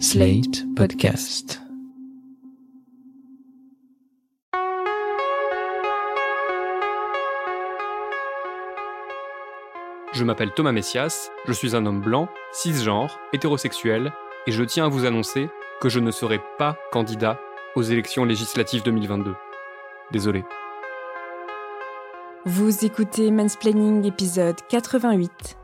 Slate 0.00 0.64
Podcast. 0.74 1.60
Je 10.12 10.24
m'appelle 10.24 10.52
Thomas 10.52 10.72
Messias, 10.72 11.30
je 11.46 11.52
suis 11.52 11.76
un 11.76 11.86
homme 11.86 12.00
blanc, 12.00 12.28
cisgenre, 12.52 13.18
hétérosexuel, 13.32 14.12
et 14.46 14.52
je 14.52 14.64
tiens 14.64 14.86
à 14.86 14.88
vous 14.88 15.04
annoncer 15.04 15.48
que 15.80 15.88
je 15.88 16.00
ne 16.00 16.10
serai 16.10 16.40
pas 16.58 16.76
candidat 16.90 17.38
aux 17.76 17.82
élections 17.82 18.24
législatives 18.24 18.82
2022. 18.82 19.34
Désolé. 20.10 20.44
Vous 22.44 22.84
écoutez 22.84 23.30
Mansplaining 23.30 24.04
épisode 24.06 24.56
88 24.68 25.56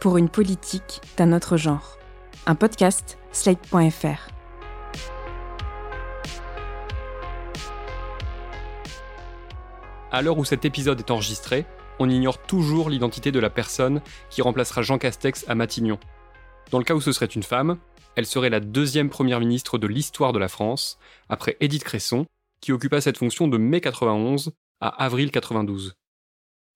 pour 0.00 0.18
une 0.18 0.28
politique 0.28 1.00
d'un 1.16 1.32
autre 1.32 1.56
genre. 1.56 1.96
Un 2.46 2.56
podcast 2.56 3.18
slate.fr. 3.32 4.28
À 10.10 10.20
l'heure 10.20 10.36
où 10.36 10.44
cet 10.44 10.66
épisode 10.66 10.98
est 10.98 11.10
enregistré, 11.10 11.64
on 11.98 12.08
ignore 12.10 12.38
toujours 12.38 12.90
l'identité 12.90 13.32
de 13.32 13.40
la 13.40 13.48
personne 13.48 14.02
qui 14.28 14.42
remplacera 14.42 14.82
Jean 14.82 14.98
Castex 14.98 15.46
à 15.48 15.54
Matignon. 15.54 15.98
Dans 16.70 16.78
le 16.78 16.84
cas 16.84 16.94
où 16.94 17.00
ce 17.00 17.12
serait 17.12 17.26
une 17.26 17.42
femme, 17.42 17.78
elle 18.14 18.26
serait 18.26 18.50
la 18.50 18.60
deuxième 18.60 19.08
première 19.08 19.40
ministre 19.40 19.78
de 19.78 19.86
l'histoire 19.86 20.32
de 20.32 20.38
la 20.38 20.48
France, 20.48 20.98
après 21.30 21.56
Édith 21.60 21.84
Cresson, 21.84 22.26
qui 22.60 22.72
occupa 22.72 23.00
cette 23.00 23.16
fonction 23.16 23.48
de 23.48 23.56
mai 23.56 23.80
91 23.80 24.52
à 24.80 24.88
avril 24.88 25.30
92. 25.30 25.94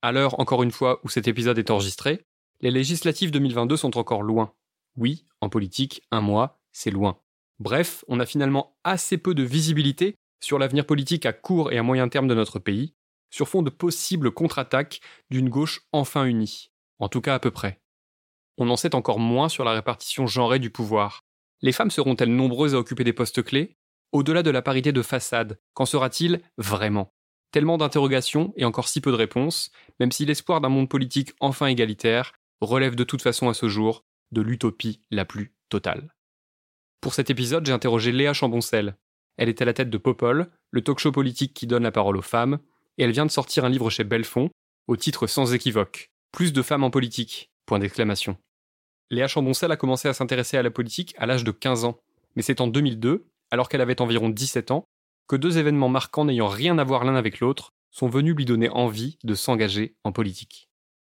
À 0.00 0.12
l'heure, 0.12 0.40
encore 0.40 0.62
une 0.62 0.70
fois, 0.70 1.00
où 1.04 1.08
cet 1.10 1.28
épisode 1.28 1.58
est 1.58 1.70
enregistré, 1.70 2.24
les 2.62 2.70
législatives 2.70 3.30
2022 3.30 3.76
sont 3.76 3.98
encore 3.98 4.22
loin. 4.22 4.52
Oui, 4.96 5.26
en 5.40 5.48
politique, 5.48 6.02
un 6.10 6.20
mois, 6.20 6.60
c'est 6.72 6.90
loin. 6.90 7.20
Bref, 7.58 8.04
on 8.08 8.20
a 8.20 8.26
finalement 8.26 8.76
assez 8.84 9.18
peu 9.18 9.34
de 9.34 9.42
visibilité 9.42 10.16
sur 10.40 10.58
l'avenir 10.58 10.86
politique 10.86 11.26
à 11.26 11.32
court 11.32 11.72
et 11.72 11.78
à 11.78 11.82
moyen 11.82 12.08
terme 12.08 12.28
de 12.28 12.34
notre 12.34 12.58
pays, 12.58 12.94
sur 13.30 13.48
fond 13.48 13.62
de 13.62 13.70
possibles 13.70 14.30
contre-attaques 14.30 15.00
d'une 15.30 15.48
gauche 15.48 15.82
enfin 15.92 16.24
unie, 16.24 16.70
en 16.98 17.08
tout 17.08 17.20
cas 17.20 17.34
à 17.34 17.38
peu 17.38 17.50
près. 17.50 17.80
On 18.58 18.70
en 18.70 18.76
sait 18.76 18.94
encore 18.94 19.18
moins 19.18 19.48
sur 19.48 19.64
la 19.64 19.72
répartition 19.72 20.26
genrée 20.26 20.58
du 20.58 20.70
pouvoir. 20.70 21.20
Les 21.60 21.72
femmes 21.72 21.90
seront-elles 21.90 22.34
nombreuses 22.34 22.74
à 22.74 22.78
occuper 22.78 23.04
des 23.04 23.12
postes 23.12 23.42
clés? 23.42 23.76
Au-delà 24.12 24.42
de 24.42 24.50
la 24.50 24.62
parité 24.62 24.92
de 24.92 25.02
façade, 25.02 25.58
qu'en 25.74 25.84
sera-t-il 25.84 26.40
vraiment? 26.56 27.12
Tellement 27.50 27.76
d'interrogations 27.76 28.52
et 28.56 28.64
encore 28.64 28.88
si 28.88 29.00
peu 29.00 29.10
de 29.10 29.16
réponses, 29.16 29.70
même 30.00 30.12
si 30.12 30.24
l'espoir 30.24 30.60
d'un 30.60 30.68
monde 30.68 30.88
politique 30.88 31.32
enfin 31.40 31.66
égalitaire 31.66 32.32
relève 32.60 32.94
de 32.94 33.04
toute 33.04 33.22
façon 33.22 33.48
à 33.48 33.54
ce 33.54 33.68
jour 33.68 34.05
de 34.32 34.40
l'utopie 34.40 35.00
la 35.10 35.24
plus 35.24 35.54
totale. 35.68 36.14
Pour 37.00 37.14
cet 37.14 37.30
épisode, 37.30 37.66
j'ai 37.66 37.72
interrogé 37.72 38.12
Léa 38.12 38.32
Chamboncel. 38.32 38.96
Elle 39.36 39.48
est 39.48 39.62
à 39.62 39.64
la 39.64 39.72
tête 39.72 39.90
de 39.90 39.98
Popol, 39.98 40.50
le 40.70 40.82
talk-show 40.82 41.12
politique 41.12 41.54
qui 41.54 41.66
donne 41.66 41.84
la 41.84 41.92
parole 41.92 42.16
aux 42.16 42.22
femmes, 42.22 42.58
et 42.98 43.04
elle 43.04 43.12
vient 43.12 43.26
de 43.26 43.30
sortir 43.30 43.64
un 43.64 43.68
livre 43.68 43.90
chez 43.90 44.04
Belfond, 44.04 44.50
au 44.86 44.96
titre 44.96 45.26
sans 45.26 45.54
équivoque 45.54 46.10
Plus 46.32 46.52
de 46.52 46.62
femmes 46.62 46.84
en 46.84 46.90
politique. 46.90 47.50
Léa 49.10 49.28
Chamboncel 49.28 49.70
a 49.72 49.76
commencé 49.76 50.08
à 50.08 50.14
s'intéresser 50.14 50.56
à 50.56 50.62
la 50.62 50.70
politique 50.70 51.14
à 51.18 51.26
l'âge 51.26 51.44
de 51.44 51.50
15 51.50 51.84
ans, 51.84 51.98
mais 52.34 52.42
c'est 52.42 52.60
en 52.60 52.66
2002, 52.66 53.26
alors 53.50 53.68
qu'elle 53.68 53.80
avait 53.80 54.00
environ 54.00 54.28
17 54.28 54.70
ans, 54.70 54.84
que 55.28 55.36
deux 55.36 55.58
événements 55.58 55.88
marquants 55.88 56.24
n'ayant 56.24 56.48
rien 56.48 56.78
à 56.78 56.84
voir 56.84 57.04
l'un 57.04 57.16
avec 57.16 57.40
l'autre 57.40 57.72
sont 57.90 58.08
venus 58.08 58.34
lui 58.34 58.44
donner 58.44 58.68
envie 58.68 59.18
de 59.24 59.34
s'engager 59.34 59.96
en 60.04 60.12
politique. 60.12 60.68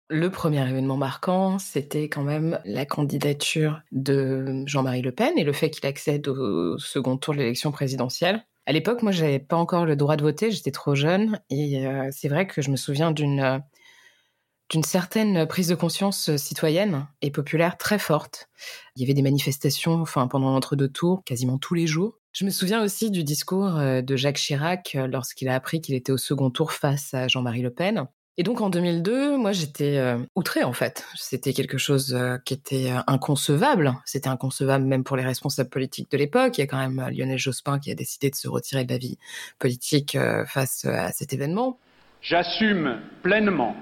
Le 0.08 0.30
premier 0.30 0.70
événement 0.70 0.98
marquant, 0.98 1.58
c'était 1.58 2.10
quand 2.10 2.22
même 2.22 2.60
la 2.64 2.86
candidature 2.86 3.82
de 3.92 4.64
Jean-Marie 4.68 5.02
Le 5.02 5.12
Pen 5.12 5.34
et 5.36 5.44
le 5.44 5.52
fait 5.52 5.72
qu'il 5.72 5.88
accède 5.88 6.28
au 6.28 6.78
second 6.78 7.18
tour 7.18 7.34
de 7.34 7.40
l'élection 7.40 7.72
présidentielle. 7.72 8.46
À 8.68 8.72
l'époque, 8.72 9.02
moi, 9.02 9.12
j'avais 9.12 9.40
pas 9.40 9.56
encore 9.56 9.86
le 9.86 9.96
droit 9.96 10.16
de 10.16 10.22
voter, 10.22 10.52
j'étais 10.52 10.72
trop 10.72 10.94
jeune, 10.94 11.40
et 11.50 11.88
euh, 11.88 12.10
c'est 12.12 12.28
vrai 12.28 12.46
que 12.46 12.62
je 12.62 12.70
me 12.70 12.76
souviens 12.76 13.10
d'une 13.10 13.40
euh, 13.40 14.82
certaine 14.84 15.48
prise 15.48 15.70
de 15.70 15.76
conscience 15.76 16.36
citoyenne 16.36 17.08
et 17.24 17.32
populaire 17.32 17.76
très 17.76 17.98
forte. 17.98 18.48
Il 18.96 19.02
y 19.02 19.06
avait 19.06 19.16
des 19.16 19.24
manifestations, 19.24 20.02
enfin 20.02 20.28
pendant 20.28 20.52
l'entre-deux 20.52 20.90
tours, 20.90 21.24
quasiment 21.24 21.58
tous 21.58 21.74
les 21.74 21.88
jours. 21.88 22.20
Je 22.32 22.46
me 22.46 22.52
souviens 22.52 22.84
aussi 22.84 23.10
du 23.10 23.24
discours 23.24 23.78
euh, 23.78 24.02
de 24.02 24.16
Jacques 24.16 24.38
Chirac 24.38 24.96
lorsqu'il 25.10 25.48
a 25.50 25.56
appris 25.56 25.82
qu'il 25.82 25.96
était 25.96 26.12
au 26.12 26.18
second 26.18 26.52
tour 26.52 26.74
face 26.74 27.14
à 27.16 27.28
Jean-Marie 27.28 27.64
Le 27.64 27.72
Pen. 27.72 28.08
Et 28.38 28.44
donc 28.44 28.60
en 28.60 28.70
2002, 28.70 29.38
moi 29.38 29.54
j'étais 29.54 29.98
euh, 29.98 30.18
outrée 30.36 30.64
en 30.64 30.74
fait. 30.74 31.06
C'était 31.16 31.54
quelque 31.54 31.78
chose 31.78 32.14
euh, 32.14 32.38
qui 32.44 32.54
était 32.54 32.92
euh, 32.92 33.00
inconcevable. 33.08 33.96
C'était 34.04 34.28
inconcevable 34.28 34.84
même 34.84 35.06
pour 35.06 35.16
les 35.16 35.24
responsables 35.24 35.70
politiques 35.70 36.12
de 36.12 36.18
l'époque. 36.18 36.58
Il 36.58 36.62
y 36.62 36.64
a 36.66 36.68
quand 36.68 36.78
même 36.78 37.02
Lionel 37.12 37.38
Jospin 37.38 37.80
qui 37.80 37.92
a 37.92 37.96
décidé 37.96 38.30
de 38.30 38.36
se 38.36 38.50
retirer 38.50 38.84
de 38.84 38.92
la 38.92 38.98
vie 38.98 39.18
politique 39.58 40.18
face 40.48 40.84
à 40.84 41.14
cet 41.14 41.32
événement. 41.32 41.80
J'assume 42.22 43.00
pleinement 43.24 43.76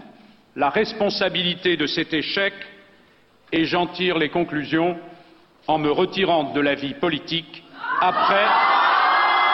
la 0.55 0.69
responsabilité 0.69 1.75
de 1.75 1.87
cet 1.87 2.13
échec 2.13 2.53
et 3.51 3.65
j'en 3.65 3.87
tire 3.87 4.19
les 4.19 4.29
conclusions 4.29 4.97
en 5.65 5.79
me 5.79 5.89
retirant 5.89 6.53
de 6.53 6.61
la 6.61 6.75
vie 6.75 6.93
politique 6.93 7.63
après, 8.01 8.45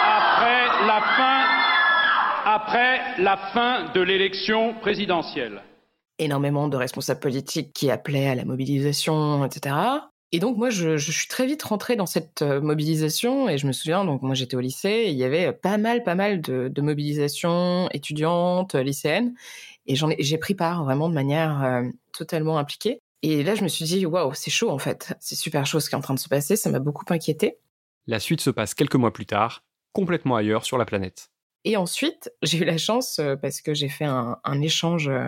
après 0.03 0.85
la 0.85 1.01
fin 1.15 1.58
après 2.51 2.99
la 3.19 3.37
fin 3.37 3.91
de 3.93 4.01
l'élection 4.01 4.73
présidentielle. 4.73 5.61
Énormément 6.17 6.67
de 6.67 6.77
responsables 6.77 7.19
politiques 7.19 7.73
qui 7.73 7.91
appelaient 7.91 8.27
à 8.27 8.33
la 8.33 8.43
mobilisation, 8.43 9.45
etc. 9.45 9.75
Et 10.31 10.39
donc 10.39 10.57
moi, 10.57 10.71
je, 10.71 10.97
suis 10.97 11.27
très 11.27 11.45
vite 11.45 11.61
rentrée 11.61 11.95
dans 11.95 12.07
cette 12.07 12.41
euh, 12.41 12.59
mobilisation 12.59 13.49
et 13.49 13.59
je 13.59 13.67
me 13.67 13.71
souviens, 13.71 14.03
donc 14.03 14.23
moi 14.23 14.33
j'étais 14.33 14.55
au 14.55 14.61
lycée, 14.61 15.05
il 15.09 15.15
y 15.15 15.23
avait 15.23 15.53
pas 15.53 15.77
mal, 15.77 16.03
pas 16.03 16.15
mal 16.15 16.41
de, 16.41 16.81
mobilisations 16.81 17.87
étudiantes, 17.91 18.73
lycéennes, 18.73 19.35
et 19.85 19.95
j'en 19.95 20.09
j'ai 20.17 20.37
pris 20.39 20.55
part 20.55 20.83
vraiment 20.83 21.07
de 21.07 21.13
manière 21.13 21.63
euh, 21.63 21.83
totalement 22.13 22.57
impliquée. 22.57 22.99
Et 23.21 23.43
là, 23.43 23.53
je 23.53 23.63
me 23.63 23.67
suis 23.67 23.85
dit, 23.85 24.05
waouh, 24.07 24.33
c'est 24.33 24.51
chaud 24.51 24.71
en 24.71 24.79
fait, 24.79 25.15
c'est 25.19 25.35
super 25.35 25.67
chaud 25.67 25.79
ce 25.79 25.89
qui 25.89 25.95
est 25.95 25.97
en 25.99 26.01
train 26.01 26.15
de 26.15 26.19
se 26.19 26.29
passer, 26.29 26.55
ça 26.55 26.71
m'a 26.71 26.79
beaucoup 26.79 27.05
inquiété. 27.09 27.57
La 28.07 28.19
suite 28.19 28.41
se 28.41 28.49
passe 28.49 28.73
quelques 28.73 28.95
mois 28.95 29.13
plus 29.13 29.27
tard, 29.27 29.63
complètement 29.93 30.35
ailleurs 30.35 30.65
sur 30.65 30.79
la 30.79 30.85
planète. 30.85 31.29
Et 31.65 31.77
ensuite, 31.77 32.31
j'ai 32.41 32.59
eu 32.59 32.65
la 32.65 32.77
chance, 32.77 33.19
euh, 33.19 33.35
parce 33.35 33.61
que 33.61 33.73
j'ai 33.73 33.89
fait 33.89 34.05
un, 34.05 34.61
échange 34.61 35.07
euh, 35.09 35.27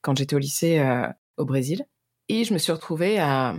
quand 0.00 0.16
j'étais 0.16 0.36
au 0.36 0.38
lycée 0.38 0.78
euh, 0.78 1.06
au 1.36 1.44
Brésil, 1.44 1.86
et 2.28 2.44
je 2.44 2.52
me 2.52 2.58
suis 2.58 2.72
retrouvée 2.72 3.18
à, 3.18 3.54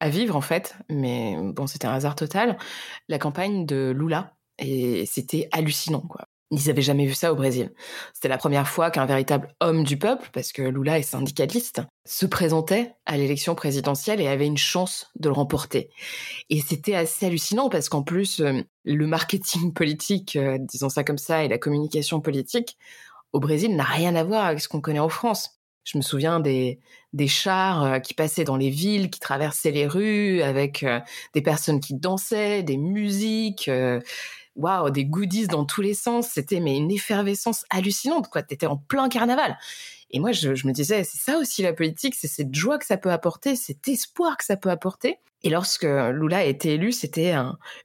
à 0.00 0.08
vivre, 0.08 0.36
en 0.36 0.40
fait, 0.40 0.76
mais 0.90 1.36
bon, 1.38 1.66
c'était 1.66 1.86
un 1.86 1.92
hasard 1.92 2.16
total, 2.16 2.58
la 3.08 3.18
campagne 3.18 3.66
de 3.66 3.94
Lula. 3.96 4.32
Et 4.58 5.04
c'était 5.04 5.50
hallucinant, 5.52 6.00
quoi. 6.00 6.28
Ils 6.52 6.68
n'avaient 6.68 6.82
jamais 6.82 7.06
vu 7.06 7.14
ça 7.14 7.32
au 7.32 7.36
Brésil. 7.36 7.72
C'était 8.14 8.28
la 8.28 8.38
première 8.38 8.68
fois 8.68 8.92
qu'un 8.92 9.04
véritable 9.04 9.48
homme 9.60 9.82
du 9.82 9.96
peuple, 9.96 10.28
parce 10.32 10.52
que 10.52 10.62
Lula 10.62 10.98
est 10.98 11.02
syndicaliste, 11.02 11.82
se 12.04 12.24
présentait 12.24 12.94
à 13.04 13.16
l'élection 13.16 13.56
présidentielle 13.56 14.20
et 14.20 14.28
avait 14.28 14.46
une 14.46 14.56
chance 14.56 15.08
de 15.16 15.28
le 15.28 15.34
remporter. 15.34 15.90
Et 16.48 16.60
c'était 16.60 16.94
assez 16.94 17.26
hallucinant 17.26 17.68
parce 17.68 17.88
qu'en 17.88 18.04
plus, 18.04 18.40
euh, 18.40 18.62
le 18.84 19.06
marketing 19.08 19.72
politique, 19.74 20.36
euh, 20.36 20.56
disons 20.60 20.88
ça 20.88 21.02
comme 21.02 21.18
ça, 21.18 21.42
et 21.42 21.48
la 21.48 21.58
communication 21.58 22.20
politique 22.20 22.78
au 23.32 23.40
Brésil 23.40 23.74
n'a 23.74 23.84
rien 23.84 24.14
à 24.14 24.22
voir 24.22 24.46
avec 24.46 24.60
ce 24.60 24.68
qu'on 24.68 24.80
connaît 24.80 25.00
en 25.00 25.08
France. 25.08 25.58
Je 25.82 25.98
me 25.98 26.02
souviens 26.02 26.38
des, 26.38 26.78
chars 27.26 27.82
euh, 27.82 27.98
qui 27.98 28.14
passaient 28.14 28.44
dans 28.44 28.56
les 28.56 28.70
villes, 28.70 29.10
qui 29.10 29.18
traversaient 29.18 29.72
les 29.72 29.88
rues 29.88 30.42
avec 30.42 30.84
des 31.34 31.42
personnes 31.42 31.80
qui 31.80 31.94
dansaient, 31.94 32.62
des 32.62 32.76
musiques 32.76 33.68
waouh, 34.56 34.90
des 34.90 35.04
goodies 35.04 35.46
dans 35.46 35.64
tous 35.64 35.82
les 35.82 35.94
sens. 35.94 36.28
C'était 36.32 36.60
mais 36.60 36.76
une 36.76 36.90
effervescence 36.90 37.64
hallucinante, 37.70 38.28
quoi. 38.28 38.42
T'étais 38.42 38.66
en 38.66 38.76
plein 38.76 39.08
carnaval. 39.08 39.56
Et 40.10 40.20
moi, 40.20 40.32
je, 40.32 40.48
me 40.48 40.72
disais, 40.72 41.04
c'est 41.04 41.18
ça 41.18 41.38
aussi 41.38 41.62
la 41.62 41.72
politique, 41.72 42.14
c'est 42.14 42.28
cette 42.28 42.54
joie 42.54 42.78
que 42.78 42.86
ça 42.86 42.96
peut 42.96 43.10
apporter, 43.10 43.56
cet 43.56 43.88
espoir 43.88 44.36
que 44.36 44.44
ça 44.44 44.56
peut 44.56 44.70
apporter. 44.70 45.18
Et 45.42 45.50
lorsque 45.50 45.82
Lula 45.82 46.38
a 46.38 46.44
été 46.44 46.74
élu, 46.74 46.92
c'était 46.92 47.34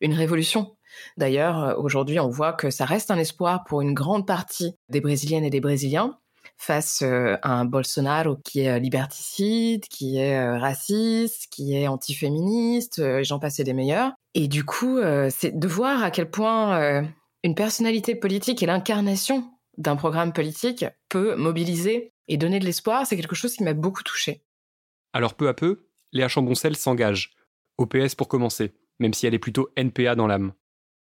une 0.02 0.14
révolution. 0.14 0.76
D'ailleurs, 1.18 1.80
aujourd'hui, 1.80 2.20
on 2.20 2.30
voit 2.30 2.54
que 2.54 2.70
ça 2.70 2.86
reste 2.86 3.12
un 3.12 3.18
espoir 3.18 3.64
pour 3.64 3.82
une 3.82 3.94
grande 3.94 4.28
partie 4.28 4.76
des 4.90 5.02
Brésiliennes 5.02 5.46
et 5.46 5.50
des 5.50 5.62
Brésiliens 5.62 6.21
face 6.62 7.02
à 7.02 7.40
un 7.44 7.66
Bolsonaro 7.66 8.38
qui 8.38 8.62
est 8.62 8.80
liberticide, 8.80 9.86
qui 9.88 10.18
est 10.18 10.58
raciste, 10.58 11.48
qui 11.52 11.76
est 11.76 11.88
antiféministe, 11.88 13.24
j'en 13.24 13.40
passais 13.40 13.64
des 13.64 13.74
meilleurs. 13.74 14.14
Et 14.36 14.48
du 14.48 14.64
coup, 14.64 15.00
c'est 15.30 15.58
de 15.58 15.68
voir 15.68 16.04
à 16.04 16.12
quel 16.12 16.30
point 16.30 17.04
une 17.44 17.56
personnalité 17.56 18.16
politique 18.16 18.62
et 18.62 18.68
l'incarnation 18.68 19.52
d'un 19.78 19.96
programme 19.96 20.34
politique 20.34 20.86
peut 21.10 21.36
mobiliser 21.36 22.14
et 22.28 22.38
donner 22.38 22.60
de 22.60 22.66
l'espoir, 22.66 23.08
c'est 23.08 23.16
quelque 23.16 23.36
chose 23.36 23.56
qui 23.56 23.64
m'a 23.64 23.74
beaucoup 23.74 24.04
touchée. 24.04 24.44
Alors 25.14 25.34
peu 25.34 25.48
à 25.48 25.54
peu, 25.54 25.88
Léa 26.14 26.28
Chamboncel 26.28 26.78
s'engage, 26.78 27.34
au 27.78 27.86
PS 27.86 28.16
pour 28.16 28.28
commencer, 28.28 28.74
même 29.00 29.14
si 29.14 29.26
elle 29.26 29.34
est 29.34 29.40
plutôt 29.40 29.70
NPA 29.76 30.16
dans 30.16 30.28
l'âme. 30.28 30.54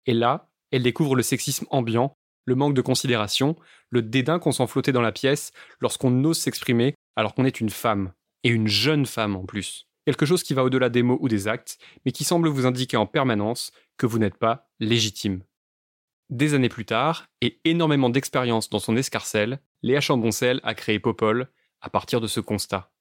Et 0.04 0.14
là, 0.14 0.50
elle 0.70 0.82
découvre 0.82 1.16
le 1.16 1.22
sexisme 1.22 1.66
ambiant 1.70 2.15
le 2.46 2.54
manque 2.54 2.74
de 2.74 2.80
considération, 2.80 3.56
le 3.90 4.00
dédain 4.00 4.38
qu'on 4.38 4.52
s'en 4.52 4.66
flottait 4.66 4.92
dans 4.92 5.02
la 5.02 5.12
pièce 5.12 5.52
lorsqu'on 5.80 6.24
ose 6.24 6.38
s'exprimer 6.38 6.94
alors 7.16 7.34
qu'on 7.34 7.44
est 7.44 7.60
une 7.60 7.70
femme, 7.70 8.12
et 8.44 8.48
une 8.48 8.68
jeune 8.68 9.06
femme 9.06 9.36
en 9.36 9.44
plus. 9.44 9.86
quelque 10.06 10.24
chose 10.24 10.44
qui 10.44 10.54
va 10.54 10.62
au-delà 10.62 10.88
des 10.88 11.02
mots 11.02 11.18
ou 11.20 11.28
des 11.28 11.48
actes, 11.48 11.78
mais 12.04 12.12
qui 12.12 12.22
semble 12.22 12.48
vous 12.48 12.64
indiquer 12.64 12.96
en 12.96 13.06
permanence 13.06 13.72
que 13.98 14.06
vous 14.06 14.20
n'êtes 14.20 14.36
pas 14.38 14.68
légitime. 14.78 15.42
Des 16.30 16.54
années 16.54 16.68
plus 16.68 16.84
tard, 16.84 17.26
et 17.40 17.60
énormément 17.64 18.08
d'expérience 18.08 18.70
dans 18.70 18.78
son 18.78 18.96
escarcelle, 18.96 19.60
Léa 19.82 20.00
Chamboncel 20.00 20.60
a 20.62 20.74
créé 20.74 21.00
Popol 21.00 21.48
à 21.80 21.90
partir 21.90 22.20
de 22.20 22.28
ce 22.28 22.38
constat. 22.38 22.92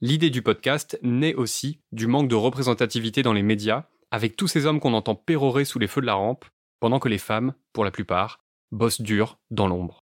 L'idée 0.00 0.30
du 0.30 0.40
podcast 0.40 0.98
naît 1.02 1.34
aussi 1.34 1.80
du 1.92 2.06
manque 2.06 2.28
de 2.28 2.34
représentativité 2.34 3.22
dans 3.22 3.32
les 3.34 3.42
médias, 3.42 3.84
avec 4.10 4.36
tous 4.36 4.48
ces 4.48 4.64
hommes 4.64 4.80
qu'on 4.80 4.94
entend 4.94 5.14
pérorer 5.14 5.64
sous 5.66 5.78
les 5.78 5.86
feux 5.86 6.00
de 6.00 6.06
la 6.06 6.14
rampe, 6.14 6.46
pendant 6.80 6.98
que 6.98 7.08
les 7.08 7.18
femmes, 7.18 7.52
pour 7.72 7.84
la 7.84 7.90
plupart, 7.90 8.40
bossent 8.72 9.00
dur 9.00 9.38
dans 9.50 9.66
l'ombre. 9.66 10.00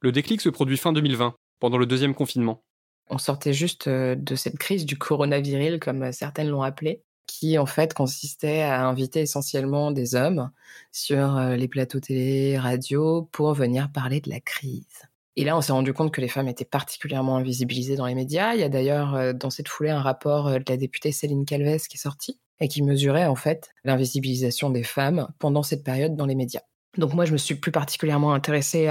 Le 0.00 0.12
déclic 0.12 0.40
se 0.40 0.48
produit 0.48 0.76
fin 0.76 0.92
2020, 0.92 1.34
pendant 1.60 1.78
le 1.78 1.86
deuxième 1.86 2.14
confinement. 2.14 2.62
On 3.10 3.18
sortait 3.18 3.52
juste 3.52 3.88
euh, 3.88 4.14
de 4.14 4.34
cette 4.36 4.56
crise 4.56 4.86
du 4.86 4.96
coronaviril, 4.96 5.80
comme 5.80 6.04
euh, 6.04 6.12
certaines 6.12 6.48
l'ont 6.48 6.62
appelé, 6.62 7.02
qui 7.26 7.58
en 7.58 7.66
fait 7.66 7.92
consistait 7.92 8.62
à 8.62 8.86
inviter 8.86 9.20
essentiellement 9.20 9.90
des 9.90 10.14
hommes 10.14 10.50
sur 10.92 11.36
euh, 11.36 11.56
les 11.56 11.68
plateaux 11.68 12.00
télé, 12.00 12.56
radio, 12.56 13.28
pour 13.32 13.52
venir 13.52 13.90
parler 13.92 14.20
de 14.20 14.30
la 14.30 14.40
crise. 14.40 15.02
Et 15.36 15.44
là, 15.44 15.56
on 15.56 15.60
s'est 15.60 15.72
rendu 15.72 15.92
compte 15.92 16.12
que 16.12 16.20
les 16.20 16.28
femmes 16.28 16.48
étaient 16.48 16.64
particulièrement 16.64 17.36
invisibilisées 17.36 17.96
dans 17.96 18.06
les 18.06 18.14
médias. 18.14 18.54
Il 18.54 18.60
y 18.60 18.64
a 18.64 18.68
d'ailleurs 18.68 19.32
dans 19.32 19.48
cette 19.48 19.68
foulée 19.68 19.90
un 19.90 20.02
rapport 20.02 20.50
de 20.50 20.64
la 20.68 20.76
députée 20.76 21.12
Céline 21.12 21.46
Calves 21.46 21.86
qui 21.88 21.96
est 21.96 22.00
sorti 22.00 22.40
et 22.58 22.68
qui 22.68 22.82
mesurait 22.82 23.26
en 23.26 23.36
fait 23.36 23.70
l'invisibilisation 23.84 24.70
des 24.70 24.82
femmes 24.82 25.28
pendant 25.38 25.62
cette 25.62 25.84
période 25.84 26.16
dans 26.16 26.26
les 26.26 26.34
médias. 26.34 26.62
Donc 26.98 27.14
moi, 27.14 27.24
je 27.24 27.32
me 27.32 27.38
suis 27.38 27.54
plus 27.54 27.72
particulièrement 27.72 28.34
intéressée 28.34 28.90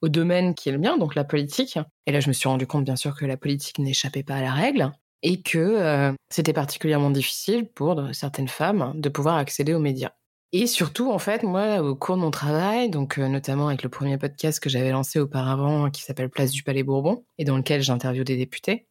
au 0.00 0.08
domaine 0.08 0.54
qui 0.54 0.68
est 0.68 0.72
le 0.72 0.78
mien, 0.78 0.96
donc 0.96 1.14
la 1.14 1.24
politique. 1.24 1.78
Et 2.06 2.12
là, 2.12 2.20
je 2.20 2.28
me 2.28 2.32
suis 2.32 2.48
rendu 2.48 2.66
compte, 2.66 2.84
bien 2.84 2.96
sûr, 2.96 3.16
que 3.16 3.26
la 3.26 3.36
politique 3.36 3.78
n'échappait 3.78 4.22
pas 4.22 4.36
à 4.36 4.42
la 4.42 4.52
règle 4.52 4.92
et 5.22 5.42
que 5.42 5.58
euh, 5.58 6.12
c'était 6.30 6.52
particulièrement 6.52 7.10
difficile 7.10 7.68
pour 7.68 8.00
certaines 8.12 8.48
femmes 8.48 8.92
de 8.94 9.08
pouvoir 9.08 9.36
accéder 9.36 9.74
aux 9.74 9.80
médias. 9.80 10.12
Et 10.52 10.66
surtout, 10.66 11.10
en 11.10 11.18
fait, 11.18 11.42
moi, 11.42 11.82
au 11.82 11.96
cours 11.96 12.16
de 12.16 12.20
mon 12.20 12.30
travail, 12.30 12.88
donc 12.88 13.18
euh, 13.18 13.28
notamment 13.28 13.68
avec 13.68 13.82
le 13.82 13.88
premier 13.88 14.16
podcast 14.16 14.60
que 14.60 14.70
j'avais 14.70 14.92
lancé 14.92 15.18
auparavant, 15.18 15.90
qui 15.90 16.02
s'appelle 16.02 16.30
Place 16.30 16.52
du 16.52 16.62
Palais 16.62 16.84
Bourbon, 16.84 17.24
et 17.38 17.44
dans 17.44 17.56
lequel 17.56 17.82
j'interviewe 17.82 18.24
des 18.24 18.36
députés, 18.36 18.86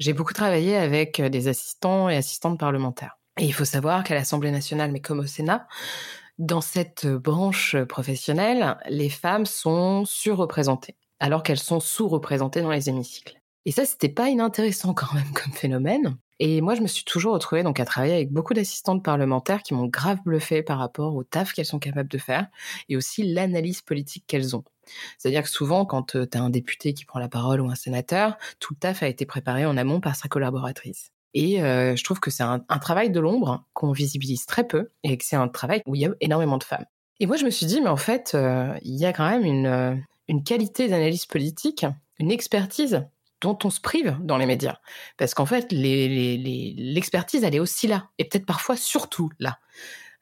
j'ai 0.00 0.12
beaucoup 0.12 0.32
travaillé 0.32 0.76
avec 0.76 1.20
euh, 1.20 1.28
des 1.28 1.46
assistants 1.48 2.08
et 2.08 2.16
assistantes 2.16 2.58
parlementaires. 2.58 3.18
Et 3.38 3.44
il 3.44 3.52
faut 3.52 3.64
savoir 3.64 4.02
qu'à 4.02 4.16
l'Assemblée 4.16 4.50
nationale, 4.50 4.90
mais 4.90 5.00
comme 5.00 5.20
au 5.20 5.26
Sénat, 5.26 5.68
dans 6.38 6.60
cette 6.60 7.06
branche 7.06 7.76
professionnelle, 7.84 8.78
les 8.88 9.08
femmes 9.08 9.46
sont 9.46 10.04
surreprésentées, 10.04 10.96
alors 11.20 11.42
qu'elles 11.42 11.58
sont 11.58 11.80
sous-représentées 11.80 12.62
dans 12.62 12.70
les 12.70 12.88
hémicycles. 12.88 13.40
Et 13.64 13.72
ça, 13.72 13.84
c'était 13.84 14.08
pas 14.08 14.28
inintéressant 14.28 14.94
quand 14.94 15.12
même 15.14 15.32
comme 15.34 15.52
phénomène. 15.52 16.16
Et 16.40 16.60
moi, 16.60 16.76
je 16.76 16.80
me 16.80 16.86
suis 16.86 17.04
toujours 17.04 17.34
retrouvée 17.34 17.64
donc 17.64 17.80
à 17.80 17.84
travailler 17.84 18.14
avec 18.14 18.32
beaucoup 18.32 18.54
d'assistantes 18.54 19.04
parlementaires 19.04 19.62
qui 19.64 19.74
m'ont 19.74 19.86
grave 19.86 20.20
bluffé 20.24 20.62
par 20.62 20.78
rapport 20.78 21.16
au 21.16 21.24
taf 21.24 21.52
qu'elles 21.52 21.66
sont 21.66 21.80
capables 21.80 22.08
de 22.08 22.18
faire 22.18 22.46
et 22.88 22.96
aussi 22.96 23.24
l'analyse 23.24 23.82
politique 23.82 24.24
qu'elles 24.28 24.54
ont. 24.54 24.64
C'est-à-dire 25.18 25.42
que 25.42 25.50
souvent, 25.50 25.84
quand 25.84 26.12
tu 26.12 26.18
as 26.32 26.40
un 26.40 26.50
député 26.50 26.94
qui 26.94 27.04
prend 27.04 27.18
la 27.18 27.28
parole 27.28 27.60
ou 27.60 27.68
un 27.68 27.74
sénateur, 27.74 28.38
tout 28.60 28.74
le 28.74 28.78
taf 28.78 29.02
a 29.02 29.08
été 29.08 29.26
préparé 29.26 29.66
en 29.66 29.76
amont 29.76 30.00
par 30.00 30.14
sa 30.14 30.28
collaboratrice. 30.28 31.10
Et 31.34 31.62
euh, 31.62 31.94
je 31.96 32.04
trouve 32.04 32.20
que 32.20 32.30
c'est 32.30 32.42
un, 32.42 32.60
travail 32.80 33.10
de 33.10 33.20
l'ombre 33.20 33.64
qu'on 33.74 33.92
visibilise 33.92 34.46
très 34.46 34.66
peu 34.66 34.90
et 35.02 35.16
que 35.16 35.24
c'est 35.24 35.36
un 35.36 35.48
travail 35.48 35.82
où 35.86 35.94
il 35.94 36.00
y 36.00 36.06
a 36.06 36.10
énormément 36.20 36.58
de 36.58 36.64
femmes. 36.64 36.86
Et 37.20 37.26
moi, 37.26 37.36
je 37.36 37.44
me 37.44 37.50
suis 37.50 37.66
dit, 37.66 37.80
mais 37.80 37.88
en 37.88 37.96
fait, 37.96 38.32
euh, 38.34 38.74
il 38.82 38.94
y 38.94 39.04
a 39.04 39.12
quand 39.12 39.28
même 39.28 39.44
une, 39.44 39.66
euh, 39.66 39.94
une 40.28 40.44
qualité 40.44 40.88
d'analyse 40.88 41.26
politique, 41.26 41.84
une 42.18 42.30
expertise 42.30 43.04
dont 43.40 43.58
on 43.64 43.70
se 43.70 43.80
prive 43.80 44.16
dans 44.20 44.36
les 44.36 44.46
médias. 44.46 44.78
Parce 45.16 45.34
qu'en 45.34 45.46
fait, 45.46 45.70
l'expertise, 45.70 47.44
elle 47.44 47.54
est 47.54 47.60
aussi 47.60 47.86
là, 47.86 48.08
et 48.18 48.24
peut-être 48.24 48.46
parfois 48.46 48.76
surtout 48.76 49.30
là. 49.38 49.58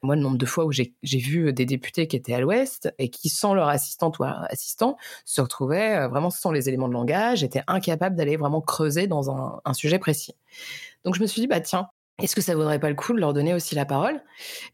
Moi, 0.03 0.14
le 0.14 0.23
nombre 0.23 0.37
de 0.37 0.47
fois 0.47 0.67
où 0.67 0.73
j'ai 0.73 0.94
vu 1.03 1.53
des 1.55 1.64
députés 1.64 2.06
qui 2.06 2.17
étaient 2.17 2.35
à 2.35 2.41
l'ouest 2.41 2.93
et 2.99 3.08
qui, 3.08 3.31
sans 3.31 3.55
leur 3.55 3.69
assistante 3.69 4.19
ou 4.19 4.25
assistant, 4.25 4.99
se 5.25 5.41
retrouvaient 5.41 6.06
vraiment 6.08 6.31
sans 6.31 6.53
les 6.53 6.69
éléments 6.69 6.87
de 6.87 6.93
langage, 6.93 7.43
étaient 7.43 7.62
incapables 7.67 8.14
d'aller 8.14 8.37
vraiment 8.37 8.61
creuser 8.61 9.06
dans 9.06 9.31
un 9.64 9.73
sujet 9.73 9.99
précis. 9.99 10.35
Donc 11.06 11.14
je 11.14 11.23
me 11.23 11.26
suis 11.26 11.41
dit, 11.41 11.47
bah 11.47 11.61
tiens, 11.61 11.88
est-ce 12.20 12.35
que 12.35 12.41
ça 12.41 12.55
vaudrait 12.55 12.81
pas 12.81 12.88
le 12.88 12.97
coup 12.97 13.12
de 13.12 13.20
leur 13.20 13.32
donner 13.32 13.55
aussi 13.55 13.76
la 13.76 13.85
parole? 13.85 14.20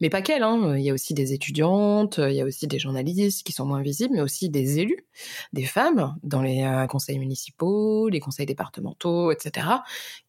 Mais 0.01 0.09
pas 0.09 0.23
qu'elles, 0.23 0.43
hein. 0.43 0.77
il 0.77 0.83
y 0.83 0.91
a 0.91 0.95
aussi 0.95 1.13
des 1.13 1.35
étudiantes, 1.35 2.19
il 2.19 2.35
y 2.35 2.41
a 2.41 2.45
aussi 2.45 2.67
des 2.67 2.79
journalistes 2.79 3.45
qui 3.45 3.53
sont 3.53 3.67
moins 3.67 3.83
visibles, 3.83 4.15
mais 4.15 4.23
aussi 4.23 4.49
des 4.49 4.79
élus, 4.79 5.07
des 5.53 5.65
femmes 5.65 6.17
dans 6.23 6.41
les 6.41 6.63
euh, 6.65 6.87
conseils 6.87 7.19
municipaux, 7.19 8.09
les 8.09 8.21
conseils 8.21 8.47
départementaux, 8.47 9.31
etc., 9.31 9.67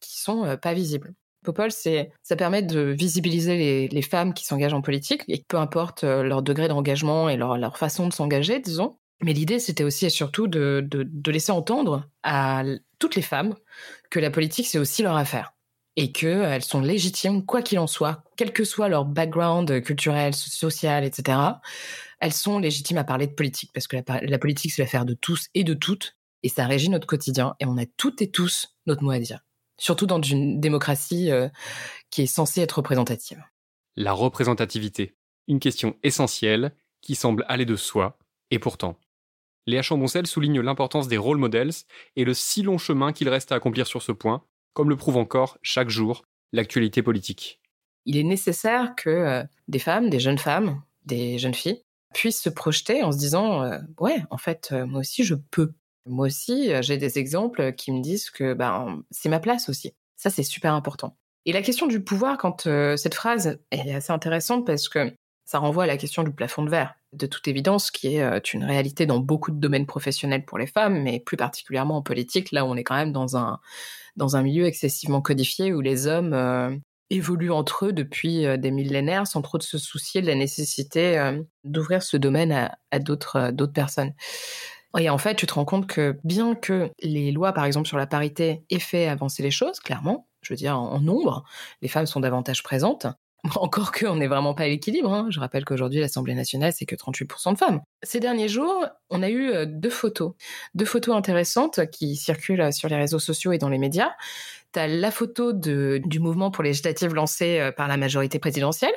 qui 0.01 0.19
sont 0.19 0.44
euh, 0.44 0.57
pas 0.57 0.73
visibles. 0.73 1.13
Popol, 1.45 1.71
c'est, 1.71 2.11
ça 2.21 2.35
permet 2.35 2.63
de 2.63 2.81
visibiliser 2.81 3.88
les, 3.88 4.01
femmes 4.01 4.33
qui 4.33 4.45
s'engagent 4.45 4.73
en 4.73 4.81
politique, 4.81 5.23
et 5.29 5.45
peu 5.47 5.57
importe 5.57 6.03
euh, 6.03 6.23
leur 6.23 6.41
degré 6.41 6.67
d'engagement 6.67 7.29
et 7.29 7.38
leur, 7.38 7.77
façon 7.77 8.07
de 8.07 8.13
s'engager, 8.13 8.59
disons. 8.59 8.97
Mais 9.21 9.33
l'idée, 9.33 9.59
c'était 9.59 9.83
aussi 9.85 10.05
et 10.05 10.09
surtout 10.09 10.47
de, 10.47 10.85
de 10.89 11.31
laisser 11.31 11.51
entendre 11.53 12.09
à 12.23 12.63
toutes 13.00 13.15
les 13.15 13.21
femmes 13.21 13.55
que 14.09 14.19
la 14.19 14.31
politique, 14.31 14.67
c'est 14.67 14.79
aussi 14.79 15.01
leur 15.01 15.15
affaire 15.15 15.53
et 15.95 16.11
qu'elles 16.11 16.63
sont 16.63 16.81
légitimes, 16.81 17.45
quoi 17.45 17.61
qu'il 17.61 17.79
en 17.79 17.87
soit, 17.87 18.23
quel 18.35 18.51
que 18.51 18.63
soit 18.63 18.89
leur 18.89 19.05
background 19.05 19.81
culturel, 19.83 20.33
social, 20.33 21.03
etc. 21.03 21.37
Elles 22.19 22.33
sont 22.33 22.59
légitimes 22.59 22.97
à 22.97 23.03
parler 23.03 23.27
de 23.27 23.33
politique, 23.33 23.71
parce 23.73 23.87
que 23.87 23.97
la, 23.97 24.39
politique, 24.39 24.71
c'est 24.71 24.81
l'affaire 24.81 25.05
de 25.05 25.13
tous 25.13 25.49
et 25.53 25.63
de 25.63 25.73
toutes, 25.73 26.17
et 26.41 26.49
ça 26.49 26.65
régit 26.65 26.89
notre 26.89 27.07
quotidien, 27.07 27.55
et 27.59 27.65
on 27.65 27.77
a 27.77 27.85
toutes 27.97 28.21
et 28.21 28.31
tous 28.31 28.75
notre 28.87 29.03
mot 29.03 29.11
à 29.11 29.19
dire. 29.19 29.41
Surtout 29.77 30.05
dans 30.05 30.21
une 30.21 30.59
démocratie 30.59 31.31
euh, 31.31 31.49
qui 32.09 32.23
est 32.23 32.27
censée 32.27 32.61
être 32.61 32.77
représentative. 32.77 33.43
La 33.95 34.13
représentativité, 34.13 35.15
une 35.47 35.59
question 35.59 35.95
essentielle 36.03 36.75
qui 37.01 37.15
semble 37.15 37.45
aller 37.47 37.65
de 37.65 37.75
soi, 37.75 38.17
et 38.49 38.59
pourtant. 38.59 38.97
Léa 39.65 39.81
Chamboncel 39.81 40.27
souligne 40.27 40.59
l'importance 40.59 41.07
des 41.07 41.17
role 41.17 41.37
models 41.37 41.71
et 42.15 42.25
le 42.25 42.33
si 42.33 42.63
long 42.63 42.77
chemin 42.77 43.13
qu'il 43.13 43.29
reste 43.29 43.51
à 43.51 43.55
accomplir 43.55 43.87
sur 43.87 44.01
ce 44.01 44.11
point, 44.11 44.43
comme 44.73 44.89
le 44.89 44.97
prouve 44.97 45.17
encore 45.17 45.57
chaque 45.61 45.89
jour 45.89 46.23
l'actualité 46.53 47.01
politique. 47.01 47.59
Il 48.05 48.17
est 48.17 48.23
nécessaire 48.23 48.93
que 48.95 49.09
euh, 49.09 49.43
des 49.67 49.79
femmes, 49.79 50.09
des 50.09 50.19
jeunes 50.19 50.37
femmes, 50.37 50.81
des 51.05 51.37
jeunes 51.39 51.53
filles 51.53 51.81
puissent 52.13 52.41
se 52.41 52.49
projeter 52.49 53.03
en 53.03 53.11
se 53.11 53.17
disant 53.17 53.63
euh, 53.63 53.79
ouais, 53.99 54.23
en 54.29 54.37
fait, 54.37 54.69
euh, 54.71 54.85
moi 54.85 54.99
aussi 54.99 55.23
je 55.23 55.35
peux. 55.35 55.73
Moi 56.05 56.27
aussi, 56.27 56.69
j'ai 56.81 56.97
des 56.97 57.17
exemples 57.17 57.71
qui 57.73 57.93
me 57.93 58.01
disent 58.01 58.29
que 58.29 58.53
ben, 58.53 59.01
c'est 59.09 59.29
ma 59.29 59.39
place 59.39 59.69
aussi. 59.69 59.93
Ça, 60.17 60.29
c'est 60.29 60.43
super 60.43 60.73
important. 60.73 61.15
Et 61.45 61.53
la 61.53 61.61
question 61.61 61.87
du 61.87 62.03
pouvoir, 62.03 62.37
quand 62.37 62.67
cette 62.97 63.13
phrase 63.13 63.57
est 63.71 63.93
assez 63.93 64.11
intéressante 64.11 64.65
parce 64.65 64.89
que 64.89 65.13
ça 65.45 65.59
renvoie 65.59 65.85
à 65.85 65.87
la 65.87 65.95
question 65.95 66.23
du 66.23 66.31
plafond 66.31 66.63
de 66.63 66.69
verre, 66.69 66.95
de 67.13 67.25
toute 67.25 67.48
évidence, 67.48 67.89
qui 67.89 68.17
est 68.17 68.53
une 68.53 68.65
réalité 68.65 69.05
dans 69.05 69.19
beaucoup 69.19 69.51
de 69.51 69.59
domaines 69.62 69.86
professionnels 69.86 70.43
pour 70.43 70.57
les 70.57 70.67
femmes, 70.67 71.01
mais 71.01 71.21
plus 71.21 71.38
particulièrement 71.38 71.95
en 71.95 72.01
politique, 72.01 72.51
là 72.51 72.65
on 72.65 72.75
est 72.75 72.83
quand 72.83 72.95
même 72.95 73.13
dans 73.13 73.38
un, 73.38 73.62
dans 74.15 74.36
un 74.36 74.43
milieu 74.43 74.65
excessivement 74.65 75.22
codifié 75.22 75.74
où 75.74 75.82
les 75.82 76.08
hommes 76.08 76.34
euh, 76.34 76.75
évoluent 77.10 77.51
entre 77.51 77.88
eux 77.88 77.93
depuis 77.93 78.46
euh, 78.46 78.58
des 78.58 78.72
millénaires 78.72 79.27
sans 79.27 79.41
trop 79.41 79.58
de 79.58 79.63
se 79.63 79.77
soucier 79.77 80.22
de 80.22 80.27
la 80.27 80.36
nécessité 80.36 81.17
euh, 81.17 81.41
d'ouvrir 81.63 82.03
ce 82.03 82.17
domaine 82.17 82.51
à, 82.91 83.00
d'autres 83.00 83.51
d'autres 83.51 83.74
personnes. 83.74 84.13
Et 85.00 85.10
en 85.10 85.17
fait, 85.17 85.36
tu 85.36 85.48
te 85.48 85.55
rends 85.55 85.65
compte 85.65 85.88
que 85.88 86.20
bien 86.24 86.53
que 86.53 86.91
les 87.01 87.32
lois, 87.32 87.51
par 87.51 87.65
exemple, 87.65 87.88
sur 87.88 87.98
la 87.98 88.05
parité 88.05 88.63
aient 88.70 88.77
fait 88.77 89.08
avancer 89.08 89.41
les 89.41 89.50
choses, 89.50 89.79
clairement, 89.79 90.27
je 90.43 90.53
veux 90.53 90.58
dire, 90.58 90.77
en 90.77 91.00
nombre, 91.00 91.43
les 91.82 91.88
femmes 91.88 92.05
sont 92.05 92.20
davantage 92.20 92.62
présentes, 92.62 93.08
Encore 93.55 93.91
qu'on 93.91 94.15
n'est 94.15 94.27
vraiment 94.27 94.53
pas 94.53 94.63
à 94.63 94.67
l'équilibre. 94.67 95.12
Hein. 95.13 95.27
Je 95.29 95.39
rappelle 95.39 95.65
qu'aujourd'hui, 95.65 96.00
l'Assemblée 96.00 96.33
nationale, 96.33 96.71
c'est 96.73 96.85
que 96.85 96.95
38% 96.95 97.53
de 97.53 97.57
femmes. 97.57 97.81
Ces 98.01 98.19
derniers 98.19 98.47
jours, 98.47 98.88
on 99.09 99.21
a 99.21 99.29
eu 99.29 99.50
euh, 99.50 99.65
deux 99.65 99.89
photos. 99.89 100.33
Deux 100.75 100.85
photos 100.85 101.15
intéressantes 101.15 101.89
qui 101.91 102.15
circulent 102.15 102.71
sur 102.71 102.88
les 102.88 102.95
réseaux 102.95 103.19
sociaux 103.19 103.51
et 103.51 103.57
dans 103.57 103.69
les 103.69 103.77
médias. 103.77 104.12
Tu 104.73 104.79
as 104.79 104.88
la 104.88 105.12
photo 105.12 105.51
du 105.53 106.19
mouvement 106.19 106.51
pour 106.51 106.63
législatives 106.63 107.13
lancé 107.13 107.59
euh, 107.59 107.71
par 107.71 107.88
la 107.88 107.97
majorité 107.97 108.39
présidentielle, 108.39 108.95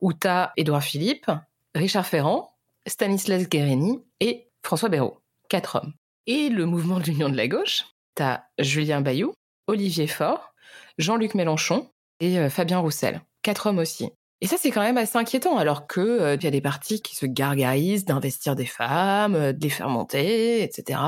où 0.00 0.12
tu 0.12 0.28
as 0.28 0.52
Édouard 0.56 0.82
Philippe, 0.82 1.30
Richard 1.74 2.06
Ferrand, 2.06 2.54
Stanislas 2.86 3.48
Guérini 3.48 4.02
et 4.20 4.48
François 4.62 4.88
Bayrou. 4.88 5.14
Quatre 5.48 5.76
hommes. 5.76 5.94
Et 6.26 6.48
le 6.48 6.66
mouvement 6.66 7.00
de 7.00 7.04
l'Union 7.04 7.30
de 7.30 7.36
la 7.36 7.48
gauche, 7.48 7.86
tu 8.14 8.22
as 8.22 8.44
Julien 8.58 9.00
Bayou, 9.00 9.32
Olivier 9.66 10.06
Faure, 10.06 10.52
Jean-Luc 10.98 11.34
Mélenchon 11.34 11.88
et 12.20 12.38
euh, 12.38 12.50
Fabien 12.50 12.78
Roussel 12.78 13.22
quatre 13.42 13.66
hommes 13.66 13.78
aussi. 13.78 14.10
Et 14.42 14.46
ça, 14.46 14.56
c'est 14.58 14.70
quand 14.70 14.80
même 14.80 14.96
assez 14.96 15.18
inquiétant, 15.18 15.58
alors 15.58 15.86
que 15.86 16.00
euh, 16.00 16.34
il 16.36 16.44
y 16.44 16.46
a 16.46 16.50
des 16.50 16.62
partis 16.62 17.02
qui 17.02 17.14
se 17.14 17.26
gargarisent 17.26 18.06
d'investir 18.06 18.56
des 18.56 18.64
femmes, 18.64 19.34
euh, 19.34 19.52
de 19.52 19.60
les 19.60 19.68
faire 19.68 19.90
monter, 19.90 20.62
etc. 20.62 20.98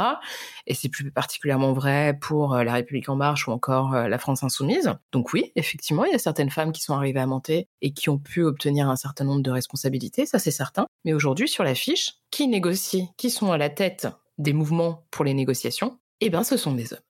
Et 0.67 0.75
c'est 0.75 0.91
plus 0.91 1.11
particulièrement 1.11 1.73
vrai 1.73 2.19
pour 2.21 2.55
euh, 2.55 2.63
La 2.63 2.75
République 2.75 3.09
en 3.09 3.17
marche 3.17 3.49
ou 3.49 3.53
encore 3.53 3.95
la 3.95 4.19
France 4.19 4.43
insoumise. 4.43 4.93
Donc 5.13 5.33
oui, 5.33 5.51
effectivement, 5.57 6.05
il 6.05 6.13
y 6.13 6.15
a 6.15 6.19
certaines 6.19 6.51
femmes 6.51 6.73
qui 6.73 6.83
sont 6.83 6.95
arrivées 6.95 7.21
à 7.21 7.27
monter 7.27 7.69
et 7.81 7.95
qui 7.95 8.11
ont 8.11 8.19
pu 8.19 8.43
obtenir 8.43 8.91
un 8.91 8.97
certain 8.97 9.25
nombre 9.25 9.43
de 9.43 9.51
responsabilités, 9.51 10.27
ça 10.27 10.39
c'est 10.39 10.51
certain. 10.51 10.87
Mais 11.07 11.15
aujourd'hui, 11.15 11.49
sur 11.49 11.65
la 11.65 11.75
fiche, 11.75 12.17
qui 12.31 12.49
négocie, 12.49 13.09
qui 13.17 13.31
sont 13.31 13.51
à 13.51 13.57
la 13.57 13.71
tête 13.71 14.09
des 14.37 14.53
mouvements 14.53 15.07
pour 15.11 15.25
les 15.25 15.35
négociations? 15.35 15.99
Eh 16.21 16.29
bien, 16.29 16.45
ce 16.45 16.59
sont 16.59 16.73
des 16.73 16.93
hommes. 16.93 17.01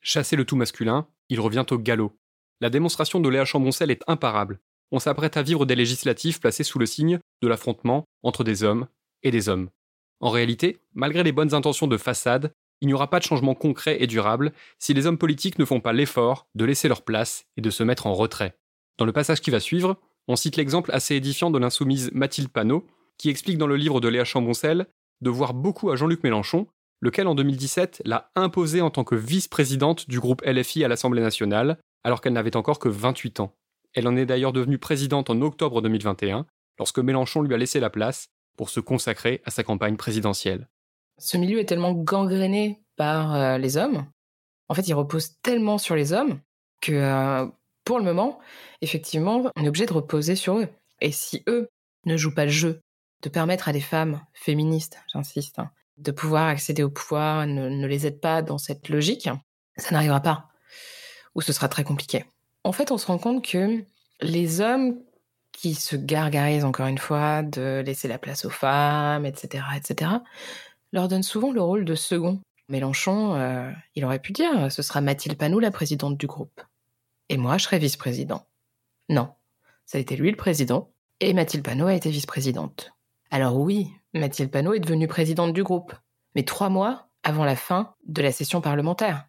Chasser 0.00 0.36
le 0.36 0.44
tout 0.44 0.56
masculin, 0.56 1.08
il 1.30 1.40
revient 1.40 1.64
au 1.70 1.78
galop 1.78 2.16
La 2.64 2.70
démonstration 2.70 3.20
de 3.20 3.28
Léa 3.28 3.44
Chamboncel 3.44 3.90
est 3.90 4.00
imparable. 4.06 4.58
On 4.90 4.98
s'apprête 4.98 5.36
à 5.36 5.42
vivre 5.42 5.66
des 5.66 5.74
législatives 5.74 6.40
placées 6.40 6.64
sous 6.64 6.78
le 6.78 6.86
signe 6.86 7.18
de 7.42 7.46
l'affrontement 7.46 8.06
entre 8.22 8.42
des 8.42 8.62
hommes 8.62 8.86
et 9.22 9.30
des 9.30 9.50
hommes. 9.50 9.68
En 10.20 10.30
réalité, 10.30 10.78
malgré 10.94 11.22
les 11.22 11.32
bonnes 11.32 11.52
intentions 11.52 11.88
de 11.88 11.98
façade, 11.98 12.54
il 12.80 12.86
n'y 12.88 12.94
aura 12.94 13.10
pas 13.10 13.18
de 13.18 13.24
changement 13.24 13.54
concret 13.54 13.98
et 14.00 14.06
durable 14.06 14.54
si 14.78 14.94
les 14.94 15.06
hommes 15.06 15.18
politiques 15.18 15.58
ne 15.58 15.66
font 15.66 15.82
pas 15.82 15.92
l'effort 15.92 16.46
de 16.54 16.64
laisser 16.64 16.88
leur 16.88 17.02
place 17.02 17.44
et 17.58 17.60
de 17.60 17.68
se 17.68 17.82
mettre 17.82 18.06
en 18.06 18.14
retrait. 18.14 18.56
Dans 18.96 19.04
le 19.04 19.12
passage 19.12 19.42
qui 19.42 19.50
va 19.50 19.60
suivre, 19.60 20.00
on 20.26 20.34
cite 20.34 20.56
l'exemple 20.56 20.90
assez 20.94 21.16
édifiant 21.16 21.50
de 21.50 21.58
l'insoumise 21.58 22.10
Mathilde 22.14 22.48
Panot, 22.48 22.86
qui 23.18 23.28
explique 23.28 23.58
dans 23.58 23.66
le 23.66 23.76
livre 23.76 24.00
de 24.00 24.08
Léa 24.08 24.24
Chamboncel 24.24 24.86
de 25.20 25.28
voir 25.28 25.52
beaucoup 25.52 25.90
à 25.90 25.96
Jean-Luc 25.96 26.24
Mélenchon, 26.24 26.66
lequel 27.02 27.26
en 27.26 27.34
2017 27.34 28.00
l'a 28.06 28.30
imposé 28.34 28.80
en 28.80 28.88
tant 28.88 29.04
que 29.04 29.16
vice-présidente 29.16 30.08
du 30.08 30.18
groupe 30.18 30.40
LFI 30.46 30.82
à 30.82 30.88
l'Assemblée 30.88 31.20
nationale, 31.20 31.76
alors 32.04 32.20
qu'elle 32.20 32.32
n'avait 32.32 32.56
encore 32.56 32.78
que 32.78 32.88
28 32.88 33.40
ans. 33.40 33.54
Elle 33.94 34.08
en 34.08 34.16
est 34.16 34.26
d'ailleurs 34.26 34.52
devenue 34.52 34.78
présidente 34.78 35.30
en 35.30 35.40
octobre 35.42 35.82
2021, 35.82 36.46
lorsque 36.78 36.98
Mélenchon 36.98 37.42
lui 37.42 37.54
a 37.54 37.58
laissé 37.58 37.80
la 37.80 37.90
place 37.90 38.28
pour 38.56 38.70
se 38.70 38.80
consacrer 38.80 39.42
à 39.44 39.50
sa 39.50 39.62
campagne 39.62 39.96
présidentielle. 39.96 40.68
Ce 41.18 41.36
milieu 41.36 41.58
est 41.60 41.64
tellement 41.64 41.92
gangréné 41.92 42.82
par 42.96 43.34
euh, 43.34 43.58
les 43.58 43.76
hommes, 43.76 44.06
en 44.68 44.74
fait 44.74 44.86
il 44.86 44.94
repose 44.94 45.36
tellement 45.42 45.78
sur 45.78 45.94
les 45.94 46.12
hommes, 46.12 46.40
que 46.80 46.92
euh, 46.92 47.46
pour 47.84 47.98
le 47.98 48.04
moment, 48.04 48.38
effectivement, 48.80 49.50
on 49.56 49.64
est 49.64 49.68
obligé 49.68 49.86
de 49.86 49.92
reposer 49.92 50.36
sur 50.36 50.58
eux. 50.58 50.68
Et 51.00 51.12
si 51.12 51.42
eux 51.48 51.68
ne 52.06 52.16
jouent 52.16 52.34
pas 52.34 52.44
le 52.44 52.50
jeu 52.50 52.80
de 53.22 53.28
permettre 53.28 53.68
à 53.68 53.72
des 53.72 53.80
femmes 53.80 54.20
féministes, 54.32 54.98
j'insiste, 55.12 55.58
hein, 55.58 55.70
de 55.98 56.12
pouvoir 56.12 56.48
accéder 56.48 56.82
au 56.82 56.90
pouvoir, 56.90 57.46
ne, 57.46 57.86
les 57.86 58.06
aident 58.06 58.20
pas 58.20 58.42
dans 58.42 58.58
cette 58.58 58.88
logique, 58.88 59.28
ça 59.76 59.90
n'arrivera 59.92 60.20
pas. 60.20 60.48
Ou 61.34 61.42
ce 61.42 61.52
sera 61.52 61.68
très 61.68 61.84
compliqué. 61.84 62.24
En 62.62 62.72
fait, 62.72 62.90
on 62.90 62.98
se 62.98 63.06
rend 63.06 63.18
compte 63.18 63.44
que 63.44 63.84
les 64.20 64.60
hommes 64.60 64.98
qui 65.52 65.74
se 65.74 65.96
gargarisent 65.96 66.64
encore 66.64 66.86
une 66.86 66.98
fois 66.98 67.42
de 67.42 67.82
laisser 67.84 68.08
la 68.08 68.18
place 68.18 68.44
aux 68.44 68.50
femmes, 68.50 69.26
etc., 69.26 69.64
etc., 69.76 70.10
leur 70.92 71.08
donnent 71.08 71.22
souvent 71.22 71.52
le 71.52 71.60
rôle 71.60 71.84
de 71.84 71.94
second. 71.94 72.40
Mélenchon, 72.68 73.34
euh, 73.34 73.70
il 73.94 74.04
aurait 74.04 74.20
pu 74.20 74.32
dire, 74.32 74.70
ce 74.70 74.82
sera 74.82 75.00
Mathilde 75.00 75.36
Panou 75.36 75.58
la 75.60 75.70
présidente 75.70 76.16
du 76.16 76.26
groupe. 76.26 76.62
Et 77.28 77.36
moi, 77.36 77.58
je 77.58 77.64
serai 77.64 77.78
vice-président. 77.78 78.46
Non, 79.08 79.30
ça 79.86 79.98
a 79.98 80.00
été 80.00 80.16
lui 80.16 80.30
le 80.30 80.36
président, 80.36 80.90
et 81.20 81.32
Mathilde 81.34 81.64
Panot 81.64 81.86
a 81.86 81.94
été 81.94 82.10
vice-présidente. 82.10 82.92
Alors 83.30 83.58
oui, 83.58 83.90
Mathilde 84.14 84.50
Panot 84.50 84.74
est 84.74 84.80
devenue 84.80 85.08
présidente 85.08 85.52
du 85.52 85.62
groupe, 85.62 85.94
mais 86.34 86.44
trois 86.44 86.68
mois 86.68 87.08
avant 87.22 87.44
la 87.44 87.56
fin 87.56 87.94
de 88.06 88.22
la 88.22 88.32
session 88.32 88.60
parlementaire. 88.60 89.26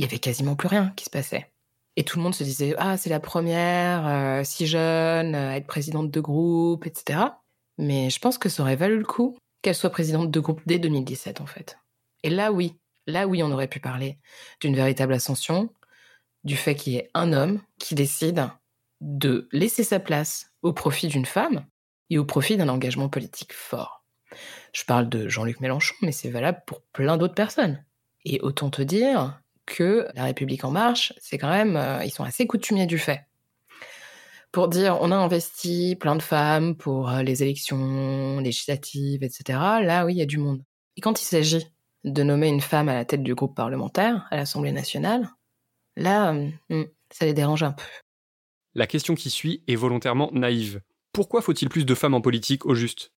Il 0.00 0.04
y 0.04 0.06
avait 0.06 0.18
quasiment 0.18 0.56
plus 0.56 0.68
rien 0.68 0.94
qui 0.96 1.04
se 1.04 1.10
passait. 1.10 1.50
Et 1.96 2.04
tout 2.04 2.16
le 2.16 2.22
monde 2.22 2.34
se 2.34 2.42
disait 2.42 2.74
ah 2.78 2.96
c'est 2.96 3.10
la 3.10 3.20
première 3.20 4.06
euh, 4.06 4.40
si 4.44 4.66
jeune 4.66 5.34
à 5.34 5.58
être 5.58 5.66
présidente 5.66 6.10
de 6.10 6.20
groupe, 6.22 6.86
etc. 6.86 7.20
Mais 7.76 8.08
je 8.08 8.18
pense 8.18 8.38
que 8.38 8.48
ça 8.48 8.62
aurait 8.62 8.76
valu 8.76 8.96
le 8.96 9.04
coup 9.04 9.36
qu'elle 9.60 9.74
soit 9.74 9.90
présidente 9.90 10.30
de 10.30 10.40
groupe 10.40 10.62
dès 10.64 10.78
2017 10.78 11.42
en 11.42 11.46
fait. 11.46 11.78
Et 12.22 12.30
là 12.30 12.50
oui, 12.50 12.76
là 13.06 13.26
oui 13.26 13.42
on 13.42 13.50
aurait 13.50 13.68
pu 13.68 13.78
parler 13.78 14.16
d'une 14.62 14.74
véritable 14.74 15.12
ascension, 15.12 15.68
du 16.44 16.56
fait 16.56 16.74
qu'il 16.74 16.94
y 16.94 16.96
ait 16.96 17.10
un 17.12 17.34
homme 17.34 17.60
qui 17.78 17.94
décide 17.94 18.48
de 19.02 19.50
laisser 19.52 19.84
sa 19.84 20.00
place 20.00 20.50
au 20.62 20.72
profit 20.72 21.08
d'une 21.08 21.26
femme 21.26 21.66
et 22.08 22.16
au 22.16 22.24
profit 22.24 22.56
d'un 22.56 22.70
engagement 22.70 23.10
politique 23.10 23.52
fort. 23.52 24.02
Je 24.72 24.86
parle 24.86 25.10
de 25.10 25.28
Jean-Luc 25.28 25.60
Mélenchon, 25.60 25.94
mais 26.00 26.12
c'est 26.12 26.30
valable 26.30 26.62
pour 26.66 26.80
plein 26.94 27.18
d'autres 27.18 27.34
personnes. 27.34 27.84
Et 28.24 28.40
autant 28.40 28.70
te 28.70 28.80
dire 28.80 29.38
que 29.66 30.08
la 30.14 30.24
République 30.24 30.64
en 30.64 30.70
marche, 30.70 31.12
c'est 31.20 31.38
quand 31.38 31.50
même, 31.50 31.76
euh, 31.76 32.04
ils 32.04 32.10
sont 32.10 32.24
assez 32.24 32.46
coutumiers 32.46 32.86
du 32.86 32.98
fait. 32.98 33.26
Pour 34.52 34.68
dire, 34.68 34.98
on 35.00 35.12
a 35.12 35.16
investi 35.16 35.96
plein 35.96 36.16
de 36.16 36.22
femmes 36.22 36.74
pour 36.74 37.10
euh, 37.10 37.22
les 37.22 37.42
élections 37.42 38.40
législatives, 38.40 39.22
etc. 39.22 39.58
Là, 39.82 40.04
oui, 40.04 40.14
il 40.14 40.18
y 40.18 40.22
a 40.22 40.26
du 40.26 40.38
monde. 40.38 40.62
Et 40.96 41.00
quand 41.00 41.20
il 41.22 41.24
s'agit 41.24 41.66
de 42.04 42.22
nommer 42.22 42.48
une 42.48 42.60
femme 42.60 42.88
à 42.88 42.94
la 42.94 43.04
tête 43.04 43.22
du 43.22 43.34
groupe 43.34 43.54
parlementaire 43.54 44.26
à 44.30 44.36
l'Assemblée 44.36 44.72
nationale, 44.72 45.28
Là, 45.96 46.32
euh, 46.32 46.50
hmm, 46.70 46.84
ça 47.10 47.26
les 47.26 47.34
dérange 47.34 47.62
un 47.62 47.72
peu. 47.72 47.84
La 48.74 48.86
question 48.86 49.14
qui 49.14 49.30
suit 49.30 49.62
est 49.66 49.76
volontairement 49.76 50.30
naïve. 50.32 50.80
Pourquoi 51.12 51.42
faut-il 51.42 51.68
plus 51.68 51.84
de 51.84 51.94
femmes 51.94 52.14
en 52.14 52.20
politique 52.20 52.64
au 52.66 52.74
juste? 52.74 53.12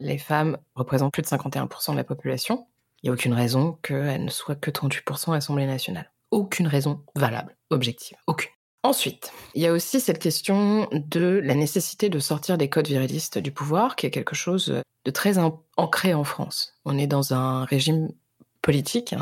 Les 0.00 0.18
femmes 0.18 0.58
représentent 0.74 1.12
plus 1.12 1.22
de 1.22 1.28
51% 1.28 1.92
de 1.92 1.96
la 1.96 2.04
population. 2.04 2.66
Il 3.06 3.10
n'y 3.10 3.12
a 3.12 3.14
aucune 3.14 3.34
raison 3.34 3.78
qu'elles 3.84 4.24
ne 4.24 4.30
soient 4.30 4.56
que 4.56 4.68
38% 4.68 5.30
à 5.30 5.34
l'Assemblée 5.34 5.66
nationale. 5.66 6.10
Aucune 6.32 6.66
raison 6.66 7.04
valable, 7.14 7.56
objective, 7.70 8.16
aucune. 8.26 8.50
Ensuite, 8.82 9.32
il 9.54 9.62
y 9.62 9.68
a 9.68 9.72
aussi 9.72 10.00
cette 10.00 10.18
question 10.18 10.88
de 10.90 11.40
la 11.44 11.54
nécessité 11.54 12.08
de 12.08 12.18
sortir 12.18 12.58
des 12.58 12.68
codes 12.68 12.88
virilistes 12.88 13.38
du 13.38 13.52
pouvoir, 13.52 13.94
qui 13.94 14.06
est 14.06 14.10
quelque 14.10 14.34
chose 14.34 14.82
de 15.04 15.10
très 15.12 15.38
ancré 15.38 16.14
en 16.14 16.24
France. 16.24 16.74
On 16.84 16.98
est 16.98 17.06
dans 17.06 17.32
un 17.32 17.64
régime 17.64 18.08
politique 18.60 19.14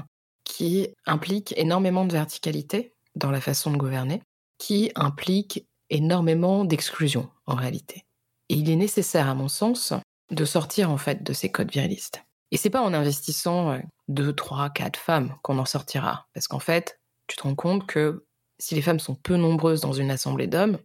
qui 0.45 0.89
implique 1.05 1.53
énormément 1.59 2.07
de 2.07 2.13
verticalité 2.13 2.95
dans 3.17 3.31
la 3.31 3.43
façon 3.43 3.71
de 3.71 3.77
gouverner, 3.77 4.23
qui 4.57 4.93
implique 4.95 5.67
énormément 5.91 6.65
d'exclusion 6.65 7.29
en 7.45 7.55
réalité. 7.55 8.07
Et 8.49 8.55
il 8.55 8.71
est 8.71 8.77
nécessaire, 8.77 9.29
à 9.29 9.35
mon 9.35 9.49
sens, 9.49 9.93
de 10.31 10.45
sortir 10.47 10.91
en 10.91 10.97
fait 10.97 11.23
de 11.23 11.35
ces 11.35 11.51
codes 11.51 11.71
virilistes. 11.71 12.25
Et 12.55 12.57
c'est 12.57 12.71
pas 12.71 12.81
en 12.81 12.95
investissant 12.95 13.73
euh, 13.73 13.79
deux, 14.09 14.33
trois, 14.33 14.71
quatre 14.71 14.99
femmes 14.99 15.37
qu'on 15.43 15.59
en 15.59 15.67
sortira, 15.67 16.29
parce 16.33 16.49
qu'en 16.49 16.61
fait, 16.61 16.99
tu 17.27 17.37
te 17.37 17.43
rends 17.43 17.55
compte 17.55 17.87
que 17.87 18.25
si 18.59 18.75
les 18.75 18.83
femmes 18.83 19.01
sont 19.01 19.15
peu 19.15 19.37
nombreuses 19.37 19.83
dans 19.83 19.93
une 19.93 20.11
assemblée 20.11 20.47
d'hommes, 20.47 20.79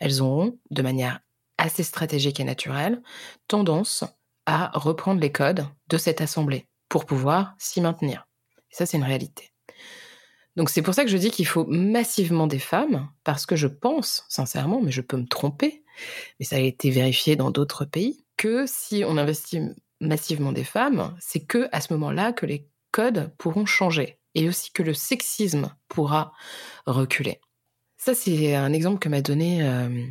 elles 0.00 0.20
auront, 0.20 0.58
de 0.70 0.82
manière 0.82 1.20
assez 1.56 1.82
stratégique 1.82 2.40
et 2.40 2.44
naturelle, 2.44 3.00
tendance 3.46 4.04
à 4.44 4.70
reprendre 4.74 5.20
les 5.20 5.32
codes 5.32 5.66
de 5.88 5.96
cette 5.96 6.20
assemblée 6.20 6.66
pour 6.88 7.06
pouvoir 7.06 7.54
s'y 7.58 7.80
maintenir 7.80 8.28
ça, 8.70 8.86
c'est 8.86 8.96
une 8.96 9.04
réalité. 9.04 9.50
Donc 10.56 10.70
c'est 10.70 10.82
pour 10.82 10.94
ça 10.94 11.04
que 11.04 11.10
je 11.10 11.16
dis 11.16 11.30
qu'il 11.30 11.46
faut 11.46 11.64
massivement 11.66 12.46
des 12.46 12.58
femmes, 12.58 13.08
parce 13.24 13.46
que 13.46 13.56
je 13.56 13.66
pense, 13.66 14.24
sincèrement, 14.28 14.80
mais 14.80 14.90
je 14.90 15.00
peux 15.00 15.16
me 15.16 15.26
tromper, 15.26 15.84
mais 16.38 16.46
ça 16.46 16.56
a 16.56 16.60
été 16.60 16.90
vérifié 16.90 17.36
dans 17.36 17.50
d'autres 17.50 17.84
pays, 17.84 18.24
que 18.36 18.66
si 18.66 19.04
on 19.06 19.16
investit 19.16 19.60
massivement 20.00 20.52
des 20.52 20.64
femmes, 20.64 21.16
c'est 21.20 21.44
que 21.44 21.68
à 21.72 21.80
ce 21.80 21.92
moment-là 21.94 22.32
que 22.32 22.46
les 22.46 22.68
codes 22.92 23.32
pourront 23.38 23.66
changer 23.66 24.18
et 24.34 24.48
aussi 24.48 24.72
que 24.72 24.82
le 24.82 24.94
sexisme 24.94 25.74
pourra 25.88 26.32
reculer. 26.86 27.40
Ça, 27.96 28.14
c'est 28.14 28.54
un 28.54 28.72
exemple 28.72 29.00
que 29.00 29.08
m'a 29.08 29.20
donné 29.22 29.62
euh, 29.62 30.06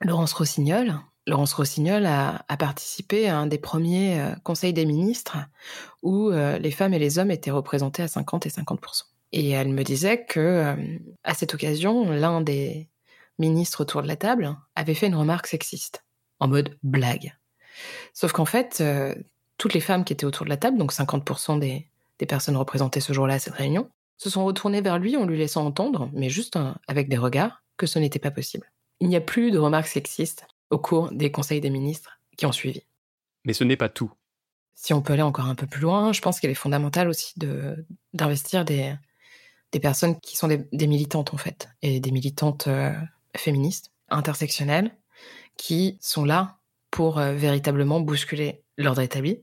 Laurence 0.00 0.32
Rossignol, 0.32 0.94
Laurence 1.26 1.52
Rossignol 1.54 2.04
a, 2.06 2.44
participé 2.58 3.28
à 3.28 3.38
un 3.38 3.46
des 3.46 3.58
premiers 3.58 4.20
euh, 4.20 4.34
conseils 4.42 4.72
des 4.72 4.86
ministres 4.86 5.38
où 6.02 6.30
euh, 6.30 6.58
les 6.58 6.72
femmes 6.72 6.94
et 6.94 6.98
les 6.98 7.18
hommes 7.18 7.30
étaient 7.30 7.52
représentés 7.52 8.02
à 8.02 8.08
50 8.08 8.46
et 8.46 8.50
50 8.50 8.80
Et 9.32 9.50
elle 9.50 9.68
me 9.68 9.84
disait 9.84 10.24
que 10.24 10.76
à 11.22 11.34
cette 11.34 11.54
occasion, 11.54 12.10
l'un 12.10 12.40
des 12.40 12.88
ministres 13.38 13.82
autour 13.82 14.02
de 14.02 14.08
la 14.08 14.16
table 14.16 14.56
avait 14.74 14.94
fait 14.94 15.06
une 15.06 15.14
remarque 15.14 15.46
sexiste 15.46 16.04
en 16.40 16.48
mode 16.48 16.76
blague. 16.82 17.36
Sauf 18.14 18.32
qu'en 18.32 18.44
fait, 18.44 18.82
toutes 19.62 19.74
les 19.74 19.80
femmes 19.80 20.02
qui 20.02 20.12
étaient 20.12 20.26
autour 20.26 20.44
de 20.44 20.50
la 20.50 20.56
table, 20.56 20.76
donc 20.76 20.90
50 20.90 21.60
des, 21.60 21.86
des 22.18 22.26
personnes 22.26 22.56
représentées 22.56 22.98
ce 22.98 23.12
jour-là 23.12 23.34
à 23.34 23.38
cette 23.38 23.54
réunion, 23.54 23.88
se 24.18 24.28
sont 24.28 24.44
retournées 24.44 24.80
vers 24.80 24.98
lui 24.98 25.16
en 25.16 25.24
lui 25.24 25.38
laissant 25.38 25.64
entendre, 25.64 26.10
mais 26.12 26.30
juste 26.30 26.58
avec 26.88 27.08
des 27.08 27.16
regards, 27.16 27.62
que 27.76 27.86
ce 27.86 28.00
n'était 28.00 28.18
pas 28.18 28.32
possible. 28.32 28.72
Il 28.98 29.06
n'y 29.06 29.14
a 29.14 29.20
plus 29.20 29.52
de 29.52 29.58
remarques 29.58 29.86
sexistes 29.86 30.48
au 30.70 30.78
cours 30.78 31.12
des 31.12 31.30
conseils 31.30 31.60
des 31.60 31.70
ministres 31.70 32.18
qui 32.36 32.44
ont 32.44 32.50
suivi. 32.50 32.82
Mais 33.44 33.52
ce 33.52 33.62
n'est 33.62 33.76
pas 33.76 33.88
tout. 33.88 34.10
Si 34.74 34.92
on 34.94 35.00
peut 35.00 35.12
aller 35.12 35.22
encore 35.22 35.46
un 35.46 35.54
peu 35.54 35.68
plus 35.68 35.82
loin, 35.82 36.12
je 36.12 36.20
pense 36.20 36.40
qu'il 36.40 36.50
est 36.50 36.54
fondamental 36.54 37.08
aussi 37.08 37.34
d'investir 38.12 38.64
des, 38.64 38.92
des 39.70 39.78
personnes 39.78 40.18
qui 40.18 40.36
sont 40.36 40.48
des, 40.48 40.86
militantes 40.88 41.34
en 41.34 41.38
fait, 41.38 41.68
et 41.82 42.00
des 42.00 42.10
militantes 42.10 42.66
euh, 42.66 42.92
féministes, 43.36 43.92
intersectionnelles, 44.08 44.90
qui 45.56 45.98
sont 46.00 46.24
là 46.24 46.58
pour 46.90 47.20
euh, 47.20 47.34
véritablement 47.34 48.00
bousculer 48.00 48.64
l'ordre 48.76 49.02
établi. 49.02 49.38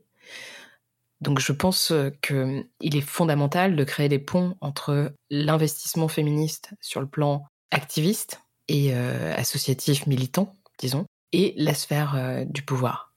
Donc 1.22 1.40
je 1.40 1.52
pense 1.52 1.92
euh, 1.92 2.12
qu'il 2.22 2.96
est 2.96 3.02
fondamental 3.02 3.76
de 3.76 3.84
créer 3.84 4.10
des 4.10 4.20
ponts 4.20 4.56
entre 4.62 5.14
l'investissement 5.30 6.08
féministe 6.08 6.72
sur 6.82 7.02
le 7.02 7.08
plan 7.08 7.46
activiste 7.72 8.42
et 8.68 8.94
associatif 8.94 10.06
militant, 10.06 10.56
disons, 10.78 11.08
et 11.32 11.54
la 11.58 11.74
sphère 11.74 12.16
euh, 12.16 12.46
du 12.46 12.64
pouvoir. 12.64 13.14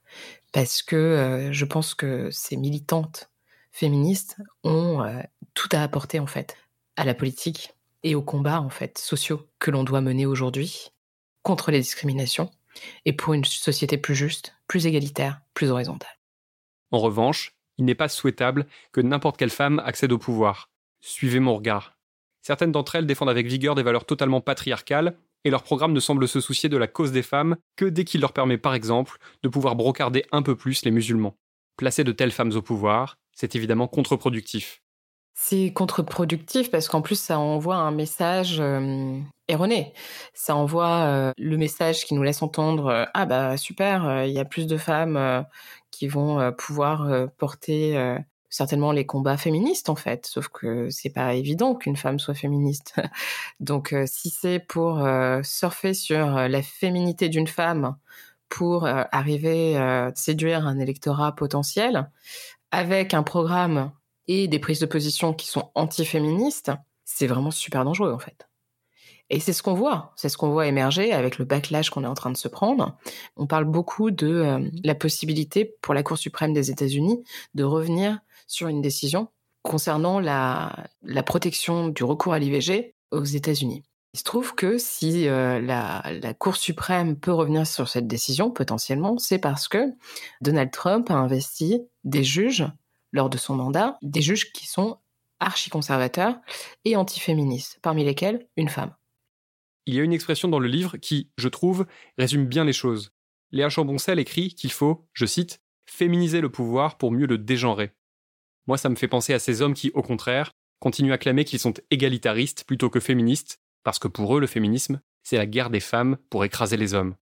Parce 0.52 0.82
que 0.82 0.96
euh, 0.96 1.52
je 1.52 1.64
pense 1.64 1.94
que 1.94 2.30
ces 2.30 2.56
militantes 2.56 3.30
féministes 3.70 4.36
ont 4.64 5.02
euh, 5.02 5.20
tout 5.54 5.68
à 5.72 5.82
apporter 5.82 6.20
en 6.20 6.26
fait 6.26 6.56
à 6.96 7.04
la 7.04 7.14
politique 7.14 7.74
et 8.02 8.14
aux 8.14 8.22
combats 8.22 8.60
en 8.60 8.68
fait 8.68 8.98
sociaux 8.98 9.48
que 9.58 9.70
l'on 9.70 9.84
doit 9.84 10.00
mener 10.00 10.26
aujourd'hui 10.26 10.90
contre 11.42 11.70
les 11.70 11.80
discriminations 11.80 12.50
et 13.04 13.12
pour 13.12 13.34
une 13.34 13.44
société 13.44 13.96
plus 13.96 14.14
juste, 14.14 14.54
plus 14.66 14.86
égalitaire, 14.86 15.40
plus 15.54 15.70
horizontale. 15.70 16.18
En 16.90 16.98
revanche, 16.98 17.54
il 17.82 17.84
n'est 17.84 17.96
pas 17.96 18.08
souhaitable 18.08 18.66
que 18.92 19.00
n'importe 19.00 19.36
quelle 19.36 19.50
femme 19.50 19.82
accède 19.84 20.12
au 20.12 20.18
pouvoir. 20.18 20.70
Suivez 21.00 21.40
mon 21.40 21.56
regard. 21.56 21.96
Certaines 22.40 22.70
d'entre 22.70 22.94
elles 22.94 23.06
défendent 23.06 23.28
avec 23.28 23.48
vigueur 23.48 23.74
des 23.74 23.82
valeurs 23.82 24.04
totalement 24.04 24.40
patriarcales, 24.40 25.16
et 25.42 25.50
leur 25.50 25.64
programme 25.64 25.92
ne 25.92 25.98
semble 25.98 26.28
se 26.28 26.40
soucier 26.40 26.68
de 26.68 26.76
la 26.76 26.86
cause 26.86 27.10
des 27.10 27.24
femmes 27.24 27.56
que 27.74 27.84
dès 27.84 28.04
qu'il 28.04 28.20
leur 28.20 28.32
permet 28.32 28.56
par 28.56 28.74
exemple 28.74 29.18
de 29.42 29.48
pouvoir 29.48 29.74
brocarder 29.74 30.24
un 30.30 30.42
peu 30.42 30.54
plus 30.54 30.84
les 30.84 30.92
musulmans. 30.92 31.36
Placer 31.76 32.04
de 32.04 32.12
telles 32.12 32.30
femmes 32.30 32.52
au 32.52 32.62
pouvoir, 32.62 33.16
c'est 33.34 33.56
évidemment 33.56 33.88
contre-productif. 33.88 34.81
C'est 35.34 35.72
contre-productif 35.72 36.70
parce 36.70 36.88
qu'en 36.88 37.02
plus 37.02 37.18
ça 37.18 37.38
envoie 37.38 37.76
un 37.76 37.90
message 37.90 38.62
erroné. 39.48 39.92
Ça 40.34 40.54
envoie 40.56 41.32
le 41.36 41.56
message 41.56 42.04
qui 42.04 42.14
nous 42.14 42.22
laisse 42.22 42.42
entendre 42.42 43.08
ah 43.14 43.26
bah 43.26 43.56
super, 43.56 44.24
il 44.24 44.32
y 44.32 44.38
a 44.38 44.44
plus 44.44 44.66
de 44.66 44.76
femmes 44.76 45.44
qui 45.90 46.06
vont 46.06 46.52
pouvoir 46.52 47.28
porter 47.38 48.18
certainement 48.50 48.92
les 48.92 49.06
combats 49.06 49.38
féministes 49.38 49.88
en 49.88 49.96
fait, 49.96 50.26
sauf 50.26 50.48
que 50.48 50.90
c'est 50.90 51.10
pas 51.10 51.34
évident 51.34 51.74
qu'une 51.74 51.96
femme 51.96 52.18
soit 52.18 52.34
féministe. 52.34 52.94
Donc 53.60 53.94
si 54.06 54.30
c'est 54.30 54.60
pour 54.60 55.06
surfer 55.42 55.94
sur 55.94 56.26
la 56.26 56.62
féminité 56.62 57.28
d'une 57.28 57.48
femme 57.48 57.96
pour 58.48 58.86
arriver 58.86 59.78
à 59.78 60.12
séduire 60.14 60.66
un 60.66 60.78
électorat 60.78 61.34
potentiel 61.34 62.10
avec 62.70 63.14
un 63.14 63.22
programme 63.22 63.92
et 64.32 64.48
des 64.48 64.58
prises 64.58 64.80
de 64.80 64.86
position 64.86 65.34
qui 65.34 65.46
sont 65.46 65.70
anti-féministes, 65.74 66.72
c'est 67.04 67.26
vraiment 67.26 67.50
super 67.50 67.84
dangereux 67.84 68.12
en 68.12 68.18
fait. 68.18 68.48
Et 69.30 69.40
c'est 69.40 69.52
ce 69.52 69.62
qu'on 69.62 69.74
voit, 69.74 70.12
c'est 70.16 70.28
ce 70.28 70.36
qu'on 70.36 70.50
voit 70.50 70.66
émerger 70.66 71.12
avec 71.12 71.38
le 71.38 71.44
backlash 71.44 71.90
qu'on 71.90 72.04
est 72.04 72.08
en 72.08 72.14
train 72.14 72.30
de 72.30 72.36
se 72.36 72.48
prendre. 72.48 72.98
On 73.36 73.46
parle 73.46 73.64
beaucoup 73.64 74.10
de 74.10 74.28
euh, 74.28 74.70
la 74.84 74.94
possibilité 74.94 75.76
pour 75.80 75.94
la 75.94 76.02
Cour 76.02 76.18
suprême 76.18 76.52
des 76.52 76.70
États-Unis 76.70 77.22
de 77.54 77.64
revenir 77.64 78.18
sur 78.46 78.68
une 78.68 78.82
décision 78.82 79.28
concernant 79.62 80.20
la, 80.20 80.74
protection 81.24 81.88
du 81.88 82.04
recours 82.04 82.34
à 82.34 82.38
l'IVG 82.38 82.94
aux 83.10 83.24
États-Unis. 83.24 83.84
Il 84.12 84.18
se 84.18 84.24
trouve 84.24 84.54
que 84.54 84.76
si 84.76 85.26
euh, 85.28 85.60
la, 85.60 86.34
Cour 86.38 86.56
suprême 86.56 87.16
peut 87.16 87.32
revenir 87.32 87.66
sur 87.66 87.88
cette 87.88 88.06
décision, 88.06 88.50
potentiellement, 88.50 89.16
c'est 89.16 89.38
parce 89.38 89.68
que 89.68 89.94
Donald 90.42 90.70
Trump 90.70 91.10
a 91.10 91.14
investi 91.14 91.80
des 92.04 92.24
juges 92.24 92.66
lors 93.12 93.30
de 93.30 93.38
son 93.38 93.54
mandat, 93.54 93.98
des 94.02 94.22
juges 94.22 94.52
qui 94.52 94.66
sont 94.66 94.98
archi-conservateurs 95.40 96.36
et 96.84 96.96
antiféministes, 96.96 97.78
parmi 97.82 98.04
lesquels 98.04 98.46
une 98.56 98.68
femme. 98.68 98.94
Il 99.86 99.94
y 99.94 100.00
a 100.00 100.04
une 100.04 100.12
expression 100.12 100.48
dans 100.48 100.60
le 100.60 100.68
livre 100.68 100.96
qui, 100.96 101.30
je 101.36 101.48
trouve, 101.48 101.86
résume 102.16 102.46
bien 102.46 102.64
les 102.64 102.72
choses. 102.72 103.12
Léa 103.50 103.68
Chamboncel 103.68 104.18
écrit 104.18 104.54
qu'il 104.54 104.72
faut, 104.72 105.06
je 105.12 105.26
cite, 105.26 105.60
féminiser 105.86 106.40
le 106.40 106.50
pouvoir 106.50 106.96
pour 106.96 107.10
mieux 107.10 107.26
le 107.26 107.38
dégenrer. 107.38 107.92
Moi, 108.66 108.78
ça 108.78 108.88
me 108.88 108.94
fait 108.94 109.08
penser 109.08 109.34
à 109.34 109.40
ces 109.40 109.60
hommes 109.60 109.74
qui, 109.74 109.90
au 109.94 110.02
contraire, 110.02 110.52
continuent 110.78 111.12
à 111.12 111.18
clamer 111.18 111.44
qu'ils 111.44 111.58
sont 111.58 111.74
égalitaristes 111.90 112.64
plutôt 112.64 112.90
que 112.90 113.00
féministes, 113.00 113.60
parce 113.82 113.98
que 113.98 114.08
pour 114.08 114.36
eux, 114.36 114.40
le 114.40 114.46
féminisme, 114.46 115.00
c'est 115.22 115.36
la 115.36 115.46
guerre 115.46 115.70
des 115.70 115.80
femmes 115.80 116.16
pour 116.30 116.44
écraser 116.44 116.76
les 116.76 116.94
hommes. 116.94 117.16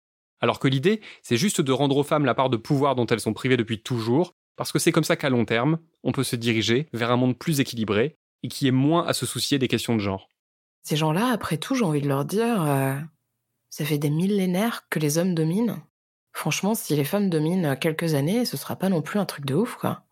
Alors 0.41 0.59
que 0.59 0.69
l'idée, 0.69 1.01
c'est 1.23 1.37
juste 1.37 1.61
de 1.61 1.73
rendre 1.73 1.97
aux 1.97 2.03
femmes 2.03 2.25
la 2.25 2.35
part 2.35 2.51
de 2.51 2.57
pouvoir 2.57 2.95
dont 2.95 3.07
elles 3.07 3.21
sont 3.21 3.35
privées 3.35 3.57
depuis 3.57 3.83
toujours, 3.83 4.35
parce 4.57 4.73
que 4.73 4.79
c'est 4.79 4.93
comme 4.93 5.05
ça 5.05 5.17
qu'à 5.17 5.31
long 5.31 5.45
terme, 5.45 5.79
on 6.03 6.13
peut 6.13 6.25
se 6.25 6.37
diriger 6.37 6.89
vers 6.93 7.11
un 7.11 7.17
monde 7.17 7.39
plus 7.39 7.61
équilibré 7.61 8.17
et 8.43 8.49
qui 8.49 8.67
est 8.67 8.73
moins 8.73 9.07
à 9.07 9.13
se 9.13 9.27
soucier 9.27 9.59
des 9.59 9.69
questions 9.69 9.95
de 9.95 10.01
genre. 10.01 10.29
Ces 10.83 10.97
gens-là, 10.97 11.29
après 11.33 11.59
tout, 11.59 11.75
j'ai 11.75 11.85
envie 11.85 12.01
de 12.01 12.09
leur 12.09 12.25
dire, 12.25 12.63
euh, 12.63 12.95
ça 13.71 13.85
fait 13.85 13.99
des 13.99 14.11
millénaires 14.11 14.87
que 14.89 14.99
les 14.99 15.19
hommes 15.19 15.35
dominent. 15.35 15.83
Franchement, 16.33 16.75
si 16.75 16.95
les 16.95 17.05
femmes 17.05 17.31
dominent 17.31 17.77
quelques 17.79 18.15
années, 18.15 18.45
ce 18.45 18.57
sera 18.57 18.77
pas 18.77 18.89
non 18.89 19.03
plus 19.03 19.19
un 19.19 19.25
truc 19.25 19.47
de 19.47 19.55
ouf, 19.55 19.77
quoi. 19.77 20.03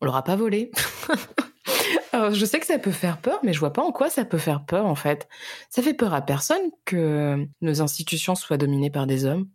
On 0.00 0.06
l'aura 0.06 0.24
pas 0.24 0.36
volé. 0.36 0.70
Alors, 2.12 2.34
je 2.34 2.44
sais 2.44 2.58
que 2.58 2.66
ça 2.66 2.78
peut 2.78 2.90
faire 2.90 3.18
peur, 3.18 3.38
mais 3.42 3.52
je 3.52 3.60
vois 3.60 3.72
pas 3.72 3.82
en 3.82 3.92
quoi 3.92 4.10
ça 4.10 4.24
peut 4.24 4.38
faire 4.38 4.64
peur, 4.64 4.86
en 4.86 4.94
fait. 4.94 5.28
Ça 5.70 5.80
fait 5.80 5.94
peur 5.94 6.12
à 6.12 6.22
personne 6.22 6.70
que 6.84 7.46
nos 7.60 7.82
institutions 7.82 8.34
soient 8.34 8.56
dominées 8.56 8.90
par 8.90 9.06
des 9.06 9.24
hommes. 9.24 9.48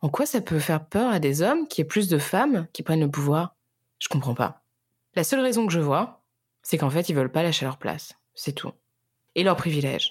En 0.00 0.08
quoi 0.08 0.26
ça 0.26 0.40
peut 0.40 0.58
faire 0.58 0.84
peur 0.84 1.12
à 1.12 1.20
des 1.20 1.42
hommes 1.42 1.68
qu'il 1.68 1.82
y 1.82 1.84
ait 1.84 1.88
plus 1.88 2.08
de 2.08 2.18
femmes 2.18 2.66
qui 2.72 2.82
prennent 2.82 3.00
le 3.00 3.10
pouvoir? 3.10 3.54
Je 4.02 4.08
comprends 4.08 4.34
pas. 4.34 4.64
La 5.14 5.22
seule 5.22 5.38
raison 5.38 5.64
que 5.64 5.72
je 5.72 5.78
vois, 5.78 6.24
c'est 6.62 6.76
qu'en 6.76 6.90
fait, 6.90 7.08
ils 7.08 7.14
veulent 7.14 7.30
pas 7.30 7.44
lâcher 7.44 7.64
leur 7.64 7.78
place. 7.78 8.14
C'est 8.34 8.52
tout. 8.52 8.72
Et 9.36 9.44
leur 9.44 9.56
privilège. 9.56 10.10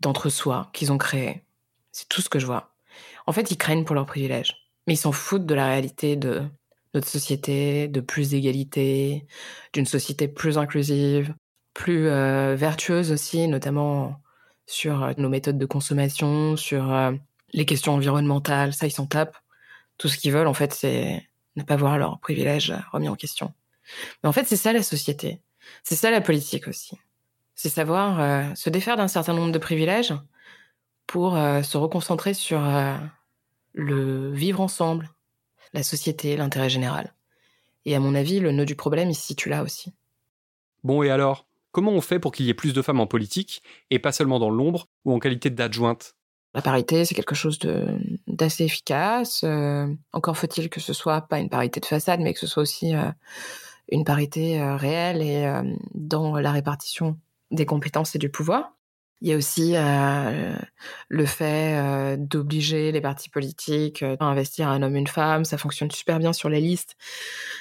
D'entre-soi 0.00 0.68
qu'ils 0.74 0.92
ont 0.92 0.98
créé. 0.98 1.42
C'est 1.90 2.06
tout 2.06 2.20
ce 2.20 2.28
que 2.28 2.38
je 2.38 2.44
vois. 2.44 2.74
En 3.26 3.32
fait, 3.32 3.50
ils 3.50 3.56
craignent 3.56 3.84
pour 3.84 3.94
leur 3.94 4.04
privilège. 4.04 4.68
Mais 4.86 4.92
ils 4.92 4.98
s'en 4.98 5.12
foutent 5.12 5.46
de 5.46 5.54
la 5.54 5.66
réalité 5.66 6.16
de 6.16 6.42
notre 6.92 7.08
société, 7.08 7.88
de 7.88 8.00
plus 8.00 8.30
d'égalité, 8.30 9.26
d'une 9.72 9.86
société 9.86 10.28
plus 10.28 10.58
inclusive, 10.58 11.34
plus 11.72 12.08
euh, 12.08 12.54
vertueuse 12.56 13.10
aussi, 13.10 13.48
notamment 13.48 14.20
sur 14.66 15.02
euh, 15.02 15.12
nos 15.16 15.30
méthodes 15.30 15.58
de 15.58 15.66
consommation, 15.66 16.58
sur 16.58 16.92
euh, 16.92 17.12
les 17.54 17.64
questions 17.64 17.94
environnementales. 17.94 18.74
Ça, 18.74 18.86
ils 18.86 18.92
s'en 18.92 19.06
tapent. 19.06 19.38
Tout 19.96 20.08
ce 20.08 20.18
qu'ils 20.18 20.32
veulent, 20.32 20.46
en 20.46 20.54
fait, 20.54 20.74
c'est 20.74 21.26
ne 21.56 21.62
pas 21.62 21.76
voir 21.76 21.98
leurs 21.98 22.18
privilèges 22.20 22.74
remis 22.92 23.08
en 23.08 23.16
question. 23.16 23.52
Mais 24.22 24.28
en 24.28 24.32
fait, 24.32 24.44
c'est 24.44 24.56
ça 24.56 24.72
la 24.72 24.82
société. 24.82 25.40
C'est 25.82 25.96
ça 25.96 26.10
la 26.10 26.20
politique 26.20 26.68
aussi. 26.68 26.98
C'est 27.54 27.68
savoir 27.68 28.20
euh, 28.20 28.54
se 28.54 28.70
défaire 28.70 28.96
d'un 28.96 29.08
certain 29.08 29.34
nombre 29.34 29.52
de 29.52 29.58
privilèges 29.58 30.14
pour 31.06 31.36
euh, 31.36 31.62
se 31.62 31.76
reconcentrer 31.76 32.34
sur 32.34 32.64
euh, 32.64 32.96
le 33.72 34.32
vivre 34.32 34.60
ensemble, 34.60 35.10
la 35.72 35.82
société, 35.82 36.36
l'intérêt 36.36 36.70
général. 36.70 37.14
Et 37.84 37.94
à 37.94 38.00
mon 38.00 38.14
avis, 38.14 38.40
le 38.40 38.52
nœud 38.52 38.64
du 38.64 38.74
problème, 38.74 39.10
il 39.10 39.14
se 39.14 39.26
situe 39.26 39.50
là 39.50 39.62
aussi. 39.62 39.92
Bon, 40.82 41.02
et 41.02 41.10
alors 41.10 41.46
Comment 41.74 41.90
on 41.90 42.00
fait 42.00 42.20
pour 42.20 42.30
qu'il 42.30 42.46
y 42.46 42.50
ait 42.50 42.54
plus 42.54 42.72
de 42.72 42.82
femmes 42.82 43.00
en 43.00 43.08
politique, 43.08 43.60
et 43.90 43.98
pas 43.98 44.12
seulement 44.12 44.38
dans 44.38 44.48
l'ombre 44.48 44.86
ou 45.04 45.12
en 45.12 45.18
qualité 45.18 45.50
d'adjointe? 45.50 46.14
La 46.54 46.62
parité, 46.62 47.04
c'est 47.04 47.16
quelque 47.16 47.34
chose 47.34 47.58
d'assez 48.34 48.64
efficace. 48.64 49.42
Euh, 49.44 49.86
encore 50.12 50.36
faut-il 50.36 50.68
que 50.68 50.80
ce 50.80 50.92
soit 50.92 51.22
pas 51.22 51.38
une 51.38 51.48
parité 51.48 51.80
de 51.80 51.86
façade, 51.86 52.20
mais 52.20 52.34
que 52.34 52.40
ce 52.40 52.46
soit 52.46 52.62
aussi 52.62 52.94
euh, 52.94 53.10
une 53.88 54.04
parité 54.04 54.60
euh, 54.60 54.76
réelle 54.76 55.22
et 55.22 55.50
dans 55.94 56.36
la 56.36 56.52
répartition 56.52 57.18
des 57.50 57.66
compétences 57.66 58.14
et 58.14 58.18
du 58.18 58.28
pouvoir. 58.28 58.72
Il 59.20 59.28
y 59.28 59.32
a 59.32 59.36
aussi 59.36 59.74
le 61.08 61.24
fait 61.24 62.18
d'obliger 62.18 62.92
les 62.92 63.00
partis 63.00 63.30
politiques 63.30 64.02
à 64.02 64.24
investir 64.24 64.68
un 64.68 64.82
homme, 64.82 64.96
une 64.96 65.06
femme. 65.06 65.46
Ça 65.46 65.56
fonctionne 65.56 65.90
super 65.90 66.18
bien 66.18 66.34
sur 66.34 66.50
les 66.50 66.60
listes, 66.60 66.96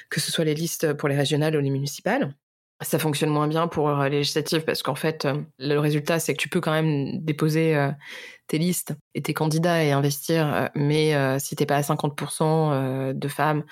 que 0.09 0.19
ce 0.19 0.29
soit 0.29 0.43
les 0.43 0.55
listes 0.55 0.91
pour 0.93 1.07
les 1.07 1.15
régionales 1.15 1.55
ou 1.55 1.61
les 1.61 1.69
municipales. 1.69 2.35
Ça 2.83 2.99
fonctionne 2.99 3.29
moins 3.29 3.47
bien 3.47 3.67
pour 3.67 3.91
les 4.03 4.09
législatives 4.09 4.63
parce 4.63 4.83
qu'en 4.83 4.95
fait, 4.95 5.27
le 5.57 5.77
résultat, 5.77 6.19
c'est 6.19 6.33
que 6.33 6.41
tu 6.41 6.49
peux 6.49 6.61
quand 6.61 6.71
même 6.71 7.19
déposer 7.23 7.75
tes 8.47 8.57
listes 8.57 8.95
et 9.15 9.21
tes 9.21 9.33
candidats 9.33 9.83
et 9.83 9.91
investir, 9.91 10.53
euh, 10.53 10.67
mais 10.75 11.15
euh, 11.15 11.39
si 11.39 11.55
t'es 11.55 11.65
pas 11.65 11.77
à 11.77 11.81
50% 11.81 12.43
euh, 12.43 13.13
de 13.13 13.27
femmes 13.27 13.63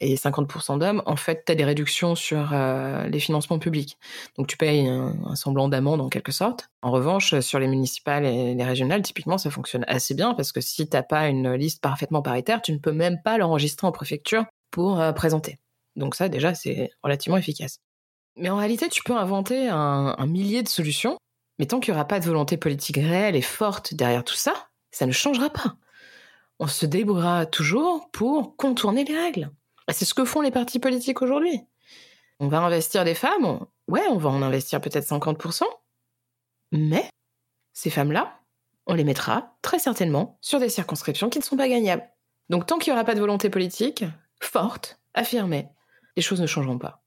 et 0.00 0.16
50% 0.16 0.78
d'hommes, 0.78 1.02
en 1.06 1.16
fait, 1.16 1.44
tu 1.46 1.52
as 1.52 1.54
des 1.54 1.64
réductions 1.64 2.16
sur 2.16 2.52
les 2.52 3.20
financements 3.20 3.60
publics. 3.60 3.96
Donc 4.36 4.48
tu 4.48 4.56
payes 4.56 4.88
un, 4.88 5.36
semblant 5.36 5.68
d'amende 5.68 6.00
en 6.00 6.08
quelque 6.08 6.32
sorte. 6.32 6.68
En 6.82 6.90
revanche, 6.90 7.38
sur 7.38 7.60
les 7.60 7.68
municipales 7.68 8.26
et 8.26 8.54
les 8.54 8.64
régionales, 8.64 9.02
typiquement, 9.02 9.38
ça 9.38 9.50
fonctionne 9.50 9.84
assez 9.86 10.14
bien 10.14 10.34
parce 10.34 10.50
que 10.50 10.60
si 10.60 10.88
t'as 10.88 11.04
pas 11.04 11.28
une 11.28 11.54
liste 11.54 11.80
parfaitement 11.80 12.22
paritaire, 12.22 12.60
tu 12.60 12.72
ne 12.72 12.78
peux 12.78 12.92
même 12.92 13.22
pas 13.22 13.38
l'enregistrer 13.38 13.86
en 13.86 13.92
préfecture 13.92 14.44
pour 14.72 15.00
présenter. 15.14 15.60
Donc 15.94 16.16
ça, 16.16 16.28
déjà, 16.28 16.54
c'est 16.54 16.90
relativement 17.04 17.38
efficace. 17.38 17.78
Mais 18.36 18.50
en 18.50 18.56
réalité, 18.56 18.88
tu 18.88 19.02
peux 19.02 19.16
inventer 19.16 19.68
un, 19.68 20.26
millier 20.26 20.62
de 20.62 20.68
solutions 20.68 21.18
mais 21.58 21.66
tant 21.66 21.80
qu'il 21.80 21.92
n'y 21.92 21.98
aura 21.98 22.08
pas 22.08 22.20
de 22.20 22.24
volonté 22.24 22.56
politique 22.56 22.96
réelle 22.96 23.36
et 23.36 23.42
forte 23.42 23.94
derrière 23.94 24.24
tout 24.24 24.34
ça, 24.34 24.54
ça 24.90 25.06
ne 25.06 25.12
changera 25.12 25.50
pas. 25.50 25.76
On 26.58 26.66
se 26.66 26.86
débrouillera 26.86 27.46
toujours 27.46 28.10
pour 28.10 28.56
contourner 28.56 29.04
les 29.04 29.16
règles. 29.16 29.50
C'est 29.90 30.04
ce 30.04 30.14
que 30.14 30.24
font 30.24 30.40
les 30.40 30.50
partis 30.50 30.78
politiques 30.78 31.22
aujourd'hui. 31.22 31.60
On 32.40 32.48
va 32.48 32.60
investir 32.60 33.04
des 33.04 33.14
femmes, 33.14 33.60
ouais, 33.88 34.04
on 34.10 34.16
va 34.16 34.30
en 34.30 34.42
investir 34.42 34.80
peut-être 34.80 35.06
50%, 35.06 35.62
mais 36.72 37.08
ces 37.72 37.90
femmes-là, 37.90 38.40
on 38.86 38.94
les 38.94 39.04
mettra 39.04 39.56
très 39.62 39.78
certainement 39.78 40.38
sur 40.40 40.58
des 40.58 40.68
circonscriptions 40.68 41.30
qui 41.30 41.38
ne 41.38 41.44
sont 41.44 41.56
pas 41.56 41.68
gagnables. 41.68 42.08
Donc 42.50 42.66
tant 42.66 42.78
qu'il 42.78 42.92
n'y 42.92 42.96
aura 42.96 43.04
pas 43.04 43.14
de 43.14 43.20
volonté 43.20 43.50
politique 43.50 44.04
forte, 44.40 45.00
affirmée, 45.14 45.68
les 46.16 46.22
choses 46.22 46.40
ne 46.40 46.46
changeront 46.46 46.78
pas. 46.78 47.03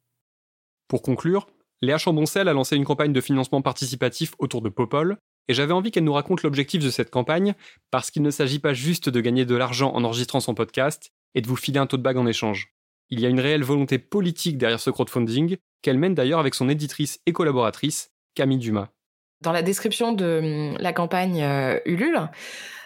Pour 0.88 1.02
conclure, 1.02 1.47
Léa 1.82 1.97
Chamboncel 1.97 2.47
a 2.47 2.54
lancé 2.54 2.76
une 2.76 2.86
campagne 2.86 3.13
de 3.13 3.21
financement 3.21 3.62
participatif 3.62 4.34
autour 4.39 4.62
de 4.62 4.69
Popol, 4.69 5.17
et 5.47 5.54
j'avais 5.54 5.73
envie 5.73 5.91
qu'elle 5.91 6.04
nous 6.04 6.13
raconte 6.13 6.43
l'objectif 6.43 6.84
de 6.84 6.89
cette 6.89 7.12
campagne, 7.12 7.54
parce 7.91 8.12
qu'il 8.12 8.21
ne 8.21 8.32
s'agit 8.32 8.60
pas 8.60 8.73
juste 8.73 9.10
de 9.10 9.21
gagner 9.21 9.45
de 9.45 9.56
l'argent 9.56 9.93
en 9.93 10.04
enregistrant 10.04 10.39
son 10.39 10.56
podcast 10.56 11.12
et 11.36 11.41
de 11.41 11.47
vous 11.47 11.56
filer 11.56 11.80
un 11.80 11.88
taux 11.88 11.97
de 11.97 12.02
bague 12.02 12.17
en 12.17 12.26
échange. 12.26 12.73
Il 13.10 13.19
y 13.19 13.26
a 13.26 13.30
une 13.30 13.39
réelle 13.39 13.63
volonté 13.63 14.00
politique 14.00 14.58
derrière 14.58 14.80
ce 14.80 14.89
crowdfunding, 14.89 15.58
qu'elle 15.82 15.97
mène 15.97 16.15
d'ailleurs 16.15 16.39
avec 16.39 16.56
son 16.56 16.67
éditrice 16.67 17.19
et 17.26 17.34
collaboratrice, 17.34 18.12
Camille 18.36 18.58
Dumas. 18.58 18.89
Dans 19.41 19.52
la 19.52 19.62
description 19.62 20.13
de 20.13 20.71
hum, 20.73 20.78
la 20.80 20.93
campagne 20.93 21.43
euh, 21.43 21.80
Ulule, 21.86 22.19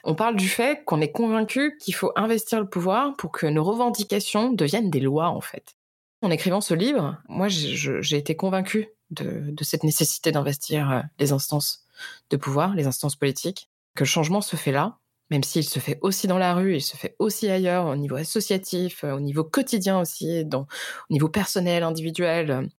on 0.04 0.16
parle 0.16 0.36
du 0.36 0.50
fait 0.50 0.84
qu'on 0.86 1.00
est 1.00 1.12
convaincu 1.12 1.78
qu'il 1.80 1.96
faut 1.96 2.12
investir 2.16 2.60
le 2.60 2.68
pouvoir 2.68 3.16
pour 3.18 3.32
que 3.32 3.48
nos 3.48 3.64
revendications 3.64 4.52
deviennent 4.52 4.90
des 4.90 5.00
lois 5.00 5.30
en 5.30 5.42
fait. 5.42 5.78
En 6.22 6.30
écrivant 6.30 6.62
ce 6.62 6.74
livre, 6.74 7.18
moi, 7.28 7.48
j'ai 7.50 8.18
été 8.18 8.36
convaincue 8.36 8.90
de, 9.10 9.54
cette 9.62 9.84
nécessité 9.84 10.32
d'investir 10.32 11.04
les 11.20 11.32
instances 11.32 11.86
de 12.30 12.38
pouvoir, 12.38 12.76
les 12.76 12.88
instances 12.88 13.16
politiques, 13.16 13.70
que 13.96 14.04
le 14.04 14.08
changement 14.08 14.42
se 14.42 14.56
fait 14.56 14.72
là, 14.72 15.00
même 15.32 15.44
s'il 15.44 15.64
se 15.64 15.80
fait 15.80 15.98
aussi 16.02 16.28
dans 16.28 16.38
la 16.38 16.54
rue, 16.54 16.76
il 16.76 16.82
se 16.82 16.98
fait 16.98 17.16
aussi 17.18 17.50
ailleurs, 17.50 17.86
au 17.86 17.96
niveau 17.96 18.18
associatif, 18.18 19.06
au 19.06 19.20
niveau 19.22 19.46
quotidien 19.46 20.00
aussi, 20.00 20.44
au 20.54 20.66
niveau 21.10 21.30
personnel, 21.30 21.84
individuel. 21.84 22.70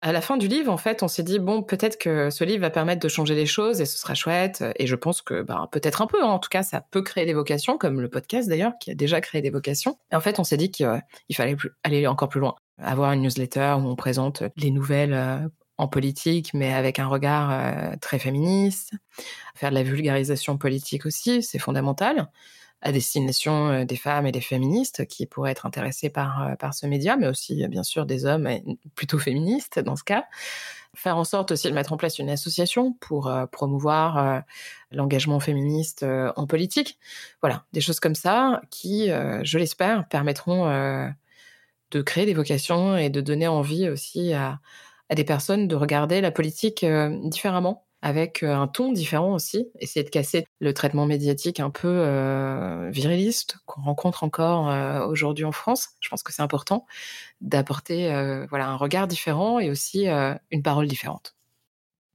À 0.00 0.12
la 0.12 0.20
fin 0.20 0.36
du 0.36 0.48
livre, 0.48 0.72
en 0.72 0.78
fait, 0.78 1.02
on 1.02 1.08
s'est 1.08 1.22
dit 1.22 1.38
bon, 1.38 1.62
peut-être 1.62 1.98
que 1.98 2.30
ce 2.30 2.44
livre 2.44 2.62
va 2.62 2.70
permettre 2.70 3.02
de 3.02 3.08
changer 3.08 3.34
les 3.34 3.46
choses 3.46 3.80
et 3.80 3.86
ce 3.86 3.98
sera 3.98 4.14
chouette. 4.14 4.64
Et 4.76 4.86
je 4.86 4.94
pense 4.94 5.20
que, 5.20 5.42
bah, 5.42 5.68
peut-être 5.70 6.00
un 6.00 6.06
peu. 6.06 6.22
Hein. 6.22 6.28
En 6.28 6.38
tout 6.38 6.48
cas, 6.48 6.62
ça 6.62 6.80
peut 6.80 7.02
créer 7.02 7.26
des 7.26 7.34
vocations, 7.34 7.76
comme 7.76 8.00
le 8.00 8.08
podcast 8.08 8.48
d'ailleurs, 8.48 8.72
qui 8.80 8.90
a 8.90 8.94
déjà 8.94 9.20
créé 9.20 9.42
des 9.42 9.50
vocations. 9.50 9.98
Et 10.10 10.16
en 10.16 10.20
fait, 10.20 10.38
on 10.38 10.44
s'est 10.44 10.56
dit 10.56 10.70
qu'il 10.70 10.86
fallait 11.34 11.56
aller 11.82 12.06
encore 12.06 12.28
plus 12.28 12.40
loin, 12.40 12.54
avoir 12.78 13.12
une 13.12 13.22
newsletter 13.22 13.76
où 13.78 13.86
on 13.86 13.96
présente 13.96 14.42
les 14.56 14.70
nouvelles 14.70 15.14
euh, 15.14 15.48
en 15.76 15.88
politique, 15.88 16.54
mais 16.54 16.72
avec 16.72 16.98
un 16.98 17.06
regard 17.06 17.50
euh, 17.50 17.96
très 18.00 18.18
féministe. 18.18 18.92
Faire 19.54 19.70
de 19.70 19.74
la 19.74 19.82
vulgarisation 19.82 20.58
politique 20.58 21.06
aussi, 21.06 21.42
c'est 21.42 21.58
fondamental 21.58 22.30
à 22.80 22.92
destination 22.92 23.68
euh, 23.68 23.84
des 23.84 23.96
femmes 23.96 24.26
et 24.26 24.32
des 24.32 24.40
féministes 24.40 25.06
qui 25.06 25.26
pourraient 25.26 25.50
être 25.50 25.66
intéressées 25.66 26.10
par, 26.10 26.56
par 26.58 26.74
ce 26.74 26.86
média, 26.86 27.16
mais 27.16 27.28
aussi 27.28 27.66
bien 27.68 27.82
sûr 27.82 28.06
des 28.06 28.24
hommes 28.24 28.48
plutôt 28.94 29.18
féministes 29.18 29.78
dans 29.80 29.96
ce 29.96 30.04
cas. 30.04 30.24
Faire 30.94 31.16
en 31.16 31.24
sorte 31.24 31.52
aussi 31.52 31.68
de 31.68 31.74
mettre 31.74 31.92
en 31.92 31.96
place 31.96 32.18
une 32.18 32.30
association 32.30 32.94
pour 32.94 33.30
promouvoir 33.52 34.42
l'engagement 34.90 35.38
féministe 35.38 36.04
en 36.34 36.46
politique. 36.46 36.98
Voilà, 37.42 37.66
des 37.72 37.80
choses 37.80 38.00
comme 38.00 38.14
ça 38.14 38.62
qui, 38.70 39.08
je 39.08 39.58
l'espère, 39.58 40.08
permettront 40.08 40.66
de 41.90 42.02
créer 42.02 42.26
des 42.26 42.34
vocations 42.34 42.96
et 42.96 43.10
de 43.10 43.20
donner 43.20 43.48
envie 43.48 43.88
aussi 43.88 44.32
à, 44.32 44.60
des 45.14 45.24
personnes 45.24 45.68
de 45.68 45.76
regarder 45.76 46.20
la 46.20 46.30
politique 46.30 46.84
euh, 46.84 47.16
différemment 47.24 47.84
avec 48.00 48.42
euh, 48.42 48.54
un 48.54 48.68
ton 48.68 48.92
différent 48.92 49.34
aussi, 49.34 49.68
essayer 49.80 50.04
de 50.04 50.10
casser 50.10 50.46
le 50.60 50.72
traitement 50.72 51.06
médiatique 51.06 51.58
un 51.58 51.70
peu 51.70 51.88
euh, 51.88 52.90
viriliste 52.90 53.56
qu'on 53.66 53.82
rencontre 53.82 54.22
encore 54.22 54.68
aujourd'hui 55.08 55.44
en 55.44 55.52
France. 55.52 55.88
Je 56.00 56.08
pense 56.08 56.22
que 56.22 56.32
c'est 56.32 56.42
important 56.42 56.86
d'apporter 57.40 58.08
voilà 58.48 58.68
un 58.68 58.76
regard 58.76 59.08
différent 59.08 59.58
et 59.58 59.70
aussi 59.70 60.06
une 60.06 60.62
parole 60.62 60.86
différente. 60.86 61.34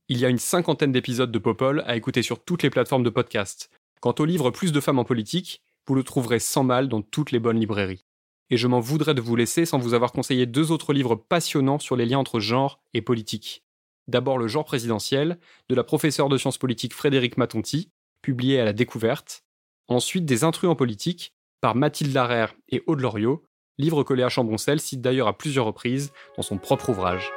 Il 0.07 0.19
y 0.19 0.25
a 0.25 0.29
une 0.29 0.37
cinquantaine 0.37 0.91
d'épisodes 0.91 1.31
de 1.31 1.39
Popol 1.39 1.83
à 1.85 1.95
écouter 1.95 2.21
sur 2.21 2.43
toutes 2.43 2.63
les 2.63 2.69
plateformes 2.69 3.03
de 3.03 3.09
podcast. 3.09 3.69
Quant 3.99 4.15
au 4.19 4.25
livre 4.25 4.51
Plus 4.51 4.71
de 4.71 4.79
femmes 4.79 4.99
en 4.99 5.05
politique, 5.05 5.63
vous 5.87 5.95
le 5.95 6.03
trouverez 6.03 6.39
sans 6.39 6.63
mal 6.63 6.87
dans 6.87 7.01
toutes 7.01 7.31
les 7.31 7.39
bonnes 7.39 7.59
librairies 7.59 8.05
et 8.53 8.57
je 8.57 8.67
m'en 8.67 8.79
voudrais 8.79 9.15
de 9.15 9.21
vous 9.21 9.35
laisser 9.35 9.65
sans 9.65 9.79
vous 9.79 9.95
avoir 9.95 10.11
conseillé 10.11 10.45
deux 10.45 10.71
autres 10.71 10.93
livres 10.93 11.15
passionnants 11.15 11.79
sur 11.79 11.95
les 11.95 12.05
liens 12.05 12.19
entre 12.19 12.39
genre 12.39 12.83
et 12.93 13.01
politique. 13.01 13.63
D'abord 14.07 14.37
Le 14.37 14.47
genre 14.47 14.63
présidentiel, 14.63 15.39
de 15.69 15.75
la 15.75 15.83
professeure 15.83 16.29
de 16.29 16.37
sciences 16.37 16.59
politiques 16.59 16.93
Frédéric 16.93 17.37
Matonti, 17.37 17.89
publié 18.21 18.59
à 18.59 18.65
la 18.65 18.71
découverte. 18.71 19.43
Ensuite 19.87 20.25
Des 20.25 20.43
intrus 20.43 20.69
en 20.69 20.75
politique, 20.75 21.33
par 21.61 21.73
Mathilde 21.73 22.13
Larère 22.13 22.53
et 22.69 22.83
Aude 22.85 22.99
Loriot, 22.99 23.43
livre 23.79 24.03
que 24.03 24.13
Léa 24.13 24.29
Chamboncel 24.29 24.79
cite 24.79 25.01
d'ailleurs 25.01 25.27
à 25.27 25.35
plusieurs 25.35 25.65
reprises 25.65 26.13
dans 26.37 26.43
son 26.43 26.59
propre 26.59 26.89
ouvrage. 26.89 27.31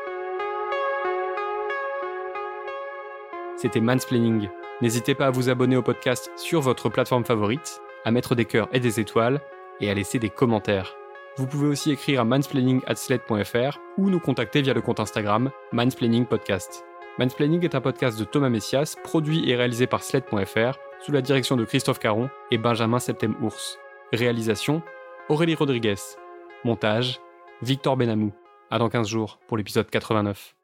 C'était 3.56 3.80
Mansplaining. 3.80 4.50
N'hésitez 4.82 5.14
pas 5.14 5.28
à 5.28 5.30
vous 5.30 5.48
abonner 5.48 5.78
au 5.78 5.82
podcast 5.82 6.30
sur 6.36 6.60
votre 6.60 6.90
plateforme 6.90 7.24
favorite, 7.24 7.80
à 8.04 8.10
mettre 8.10 8.34
des 8.34 8.44
cœurs 8.44 8.68
et 8.74 8.80
des 8.80 9.00
étoiles, 9.00 9.40
et 9.80 9.90
à 9.90 9.94
laisser 9.94 10.18
des 10.18 10.28
commentaires. 10.28 10.94
Vous 11.38 11.46
pouvez 11.46 11.66
aussi 11.66 11.90
écrire 11.90 12.22
à 12.22 12.24
mansplaining.sled.fr 12.24 13.78
ou 13.98 14.08
nous 14.08 14.20
contacter 14.20 14.62
via 14.62 14.72
le 14.72 14.80
compte 14.80 15.00
Instagram 15.00 15.50
Mansplaining 15.72 16.24
Podcast. 16.24 16.84
Mansplaining 17.18 17.62
est 17.62 17.74
un 17.74 17.82
podcast 17.82 18.18
de 18.18 18.24
Thomas 18.24 18.48
Messias, 18.48 18.96
produit 19.04 19.50
et 19.50 19.54
réalisé 19.54 19.86
par 19.86 20.02
sled.fr, 20.02 20.78
sous 21.00 21.12
la 21.12 21.20
direction 21.20 21.56
de 21.56 21.64
Christophe 21.64 21.98
Caron 21.98 22.30
et 22.50 22.56
Benjamin 22.56 22.98
Septem-Ours. 22.98 23.78
Réalisation 24.14 24.82
Aurélie 25.28 25.54
Rodriguez. 25.54 25.96
Montage 26.64 27.20
Victor 27.60 27.98
Benamou. 27.98 28.32
À 28.70 28.78
dans 28.78 28.88
15 28.88 29.06
jours 29.06 29.38
pour 29.46 29.58
l'épisode 29.58 29.90
89. 29.90 30.54